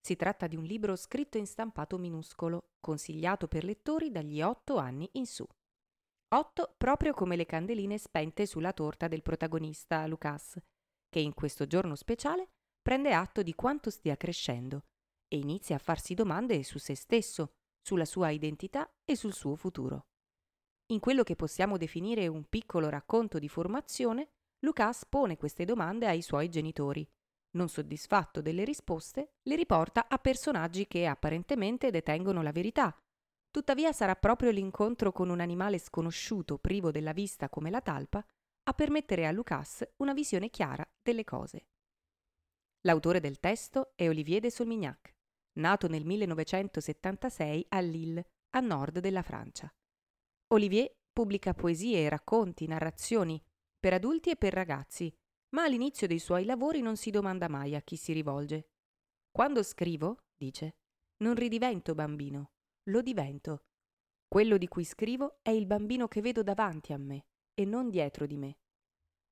Si 0.00 0.14
tratta 0.14 0.46
di 0.46 0.54
un 0.54 0.62
libro 0.62 0.94
scritto 0.94 1.36
in 1.36 1.48
stampato 1.48 1.98
minuscolo, 1.98 2.74
consigliato 2.78 3.48
per 3.48 3.64
lettori 3.64 4.12
dagli 4.12 4.40
8 4.40 4.76
anni 4.76 5.08
in 5.14 5.26
su. 5.26 5.44
8 6.28 6.74
proprio 6.78 7.12
come 7.12 7.34
le 7.34 7.44
candeline 7.44 7.98
spente 7.98 8.46
sulla 8.46 8.72
torta 8.72 9.08
del 9.08 9.22
protagonista 9.22 10.06
Lucas, 10.06 10.60
che 11.08 11.20
in 11.20 11.34
questo 11.34 11.66
giorno 11.66 11.94
speciale 11.94 12.48
prende 12.80 13.12
atto 13.12 13.42
di 13.42 13.54
quanto 13.54 13.90
stia 13.90 14.16
crescendo 14.16 14.84
e 15.28 15.36
inizia 15.38 15.76
a 15.76 15.80
farsi 15.80 16.14
domande 16.14 16.62
su 16.62 16.78
se 16.78 16.94
stesso, 16.94 17.52
sulla 17.80 18.04
sua 18.04 18.30
identità 18.30 18.90
e 19.04 19.16
sul 19.16 19.32
suo 19.32 19.56
futuro. 19.56 20.06
In 20.90 21.00
quello 21.00 21.22
che 21.22 21.36
possiamo 21.36 21.76
definire 21.76 22.26
un 22.26 22.44
piccolo 22.48 22.88
racconto 22.88 23.38
di 23.38 23.48
formazione, 23.48 24.30
Lucas 24.60 25.04
pone 25.06 25.36
queste 25.36 25.64
domande 25.64 26.06
ai 26.06 26.22
suoi 26.22 26.48
genitori. 26.48 27.06
Non 27.50 27.68
soddisfatto 27.68 28.40
delle 28.40 28.64
risposte, 28.64 29.34
le 29.42 29.54
riporta 29.54 30.08
a 30.08 30.18
personaggi 30.18 30.86
che 30.86 31.06
apparentemente 31.06 31.90
detengono 31.90 32.42
la 32.42 32.52
verità. 32.52 32.96
Tuttavia 33.50 33.92
sarà 33.92 34.14
proprio 34.16 34.50
l'incontro 34.50 35.12
con 35.12 35.28
un 35.28 35.40
animale 35.40 35.78
sconosciuto, 35.78 36.58
privo 36.58 36.90
della 36.90 37.12
vista 37.12 37.48
come 37.48 37.70
la 37.70 37.80
talpa, 37.80 38.24
a 38.68 38.74
permettere 38.74 39.26
a 39.26 39.30
Lucas 39.30 39.82
una 39.96 40.12
visione 40.12 40.50
chiara 40.50 40.86
delle 41.00 41.24
cose. 41.24 41.68
L'autore 42.82 43.18
del 43.18 43.40
testo 43.40 43.92
è 43.94 44.06
Olivier 44.06 44.40
de 44.40 44.50
Solmignac, 44.50 45.14
nato 45.54 45.88
nel 45.88 46.04
1976 46.04 47.64
a 47.70 47.80
Lille, 47.80 48.26
a 48.50 48.60
nord 48.60 48.98
della 48.98 49.22
Francia. 49.22 49.74
Olivier 50.48 50.94
pubblica 51.10 51.54
poesie, 51.54 52.10
racconti, 52.10 52.66
narrazioni 52.66 53.42
per 53.78 53.94
adulti 53.94 54.30
e 54.30 54.36
per 54.36 54.52
ragazzi, 54.52 55.10
ma 55.54 55.62
all'inizio 55.62 56.06
dei 56.06 56.18
suoi 56.18 56.44
lavori 56.44 56.82
non 56.82 56.98
si 56.98 57.10
domanda 57.10 57.48
mai 57.48 57.74
a 57.74 57.80
chi 57.80 57.96
si 57.96 58.12
rivolge. 58.12 58.68
Quando 59.30 59.62
scrivo, 59.62 60.24
dice, 60.36 60.76
non 61.22 61.34
ridivento 61.34 61.94
bambino, 61.94 62.50
lo 62.90 63.00
divento. 63.00 63.64
Quello 64.28 64.58
di 64.58 64.68
cui 64.68 64.84
scrivo 64.84 65.38
è 65.40 65.50
il 65.50 65.64
bambino 65.64 66.06
che 66.06 66.20
vedo 66.20 66.42
davanti 66.42 66.92
a 66.92 66.98
me 66.98 67.24
e 67.58 67.64
non 67.64 67.90
dietro 67.90 68.24
di 68.24 68.36
me. 68.36 68.58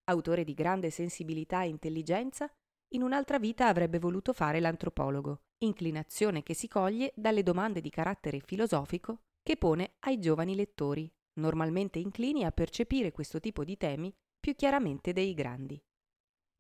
Autore 0.07 0.43
di 0.43 0.53
grande 0.53 0.91
sensibilità 0.91 1.63
e 1.63 1.69
intelligenza, 1.69 2.53
in 2.95 3.03
un'altra 3.03 3.39
vita 3.39 3.69
avrebbe 3.69 4.01
voluto 4.01 4.33
fare 4.33 4.59
l'antropologo, 4.59 5.43
inclinazione 5.59 6.43
che 6.43 6.53
si 6.53 6.67
coglie 6.67 7.13
dalle 7.15 7.45
domande 7.45 7.81
di 7.81 7.89
carattere 7.89 8.41
filosofico 8.41 9.21
che 9.45 9.57
pone 9.57 9.95
ai 10.01 10.19
giovani 10.19 10.57
lettori, 10.57 11.09
normalmente 11.35 12.01
inclini 12.01 12.45
a 12.45 12.51
percepire 12.51 13.13
questo 13.13 13.39
tipo 13.39 13.63
di 13.63 13.77
temi 13.77 14.13
più 14.41 14.57
chiaramente 14.57 15.13
dei 15.13 15.33
grandi. 15.33 15.81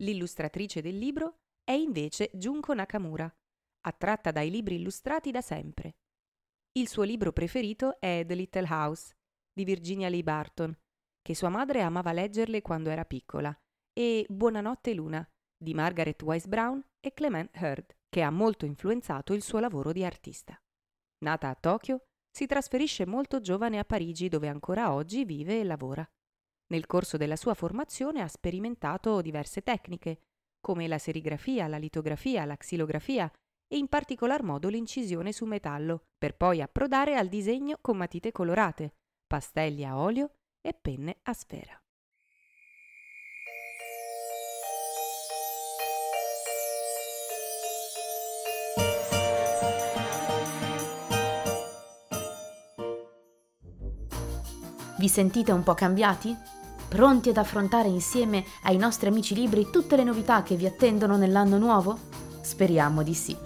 L'illustratrice 0.03 0.81
del 0.81 0.97
libro 0.97 1.41
è 1.65 1.73
invece 1.73 2.31
Junko 2.33 2.75
Nakamura, 2.75 3.33
attratta 3.81 4.31
dai 4.31 4.51
libri 4.51 4.77
illustrati 4.77 5.33
da 5.33 5.41
sempre. 5.41 5.97
Il 6.73 6.87
suo 6.87 7.03
libro 7.03 7.33
preferito 7.33 7.99
è 7.99 8.23
The 8.25 8.35
Little 8.37 8.69
House 8.69 9.17
di 9.53 9.65
Virginia 9.65 10.09
Lee 10.09 10.23
Barton, 10.23 10.77
che 11.27 11.35
sua 11.35 11.49
madre 11.49 11.83
amava 11.83 12.13
leggerle 12.13 12.63
quando 12.63 12.89
era 12.89 13.05
piccola, 13.05 13.53
e 13.93 14.25
Buonanotte 14.29 14.95
Luna 14.95 15.29
di 15.59 15.75
Margaret 15.75 16.23
Wise 16.23 16.47
Brown 16.47 16.81
e 17.01 17.15
Clement 17.15 17.51
Heard, 17.53 17.97
che 18.09 18.23
ha 18.23 18.31
molto 18.31 18.65
influenzato 18.65 19.33
il 19.33 19.43
suo 19.43 19.59
lavoro 19.59 19.91
di 19.91 20.05
artista. 20.05 20.57
Nata 21.25 21.49
a 21.49 21.57
Tokyo, 21.57 22.05
si 22.31 22.47
trasferisce 22.47 23.07
molto 23.07 23.41
giovane 23.41 23.81
a 23.81 23.85
Parigi 23.85 24.29
dove 24.29 24.47
ancora 24.47 24.93
oggi 24.93 25.25
vive 25.25 25.59
e 25.59 25.65
lavora. 25.65 26.09
Nel 26.69 26.87
corso 26.87 27.17
della 27.17 27.35
sua 27.35 27.55
formazione 27.55 28.21
ha 28.21 28.29
sperimentato 28.29 29.21
diverse 29.21 29.63
tecniche, 29.63 30.21
come 30.61 30.87
la 30.87 30.99
serigrafia, 30.99 31.67
la 31.67 31.79
litografia, 31.79 32.45
la 32.45 32.57
xilografia 32.57 33.29
e 33.67 33.77
in 33.77 33.89
particolar 33.89 34.45
modo 34.45 34.69
l'incisione 34.69 35.33
su 35.33 35.45
metallo, 35.45 36.05
per 36.17 36.37
poi 36.37 36.63
approdare 36.63 37.17
al 37.17 37.27
disegno 37.27 37.79
con 37.81 37.97
matite 37.97 38.31
colorate, 38.31 38.95
pastelli 39.27 39.85
a 39.85 39.99
olio 39.99 40.36
e 40.67 40.75
penne 40.75 41.19
a 41.23 41.33
sfera. 41.33 41.81
Vi 54.99 55.09
sentite 55.09 55.53
un 55.53 55.63
po' 55.63 55.75
cambiati? 55.75 56.35
Pronti 56.89 57.29
ad 57.29 57.37
affrontare 57.37 57.87
insieme 57.87 58.45
ai 58.65 58.77
nostri 58.77 59.07
amici 59.09 59.37
libri 59.37 59.71
tutte 59.71 59.95
le 59.95 60.03
novità 60.03 60.43
che 60.43 60.57
vi 60.57 60.67
attendono 60.67 61.17
nell'anno 61.17 61.59
nuovo? 61.59 61.97
Speriamo 62.41 63.05
di 63.05 63.15
sì. 63.15 63.37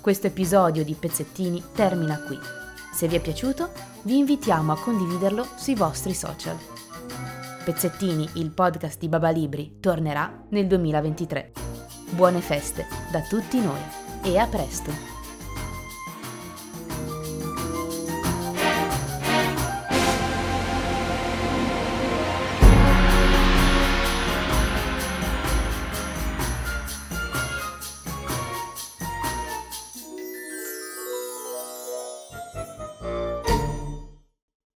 Questo 0.00 0.28
episodio 0.28 0.84
di 0.84 0.94
Pezzettini 0.94 1.60
termina 1.74 2.20
qui. 2.20 2.38
Se 2.92 3.08
vi 3.08 3.16
è 3.16 3.20
piaciuto, 3.20 3.89
vi 4.04 4.18
invitiamo 4.18 4.72
a 4.72 4.80
condividerlo 4.80 5.46
sui 5.56 5.74
vostri 5.74 6.14
social. 6.14 6.56
Pezzettini, 7.64 8.28
il 8.34 8.50
podcast 8.50 8.98
di 8.98 9.08
Baba 9.08 9.30
Libri, 9.30 9.78
tornerà 9.80 10.44
nel 10.50 10.66
2023. 10.66 11.52
Buone 12.10 12.40
feste 12.40 12.86
da 13.10 13.20
tutti 13.20 13.60
noi 13.60 13.80
e 14.22 14.38
a 14.38 14.46
presto! 14.46 15.09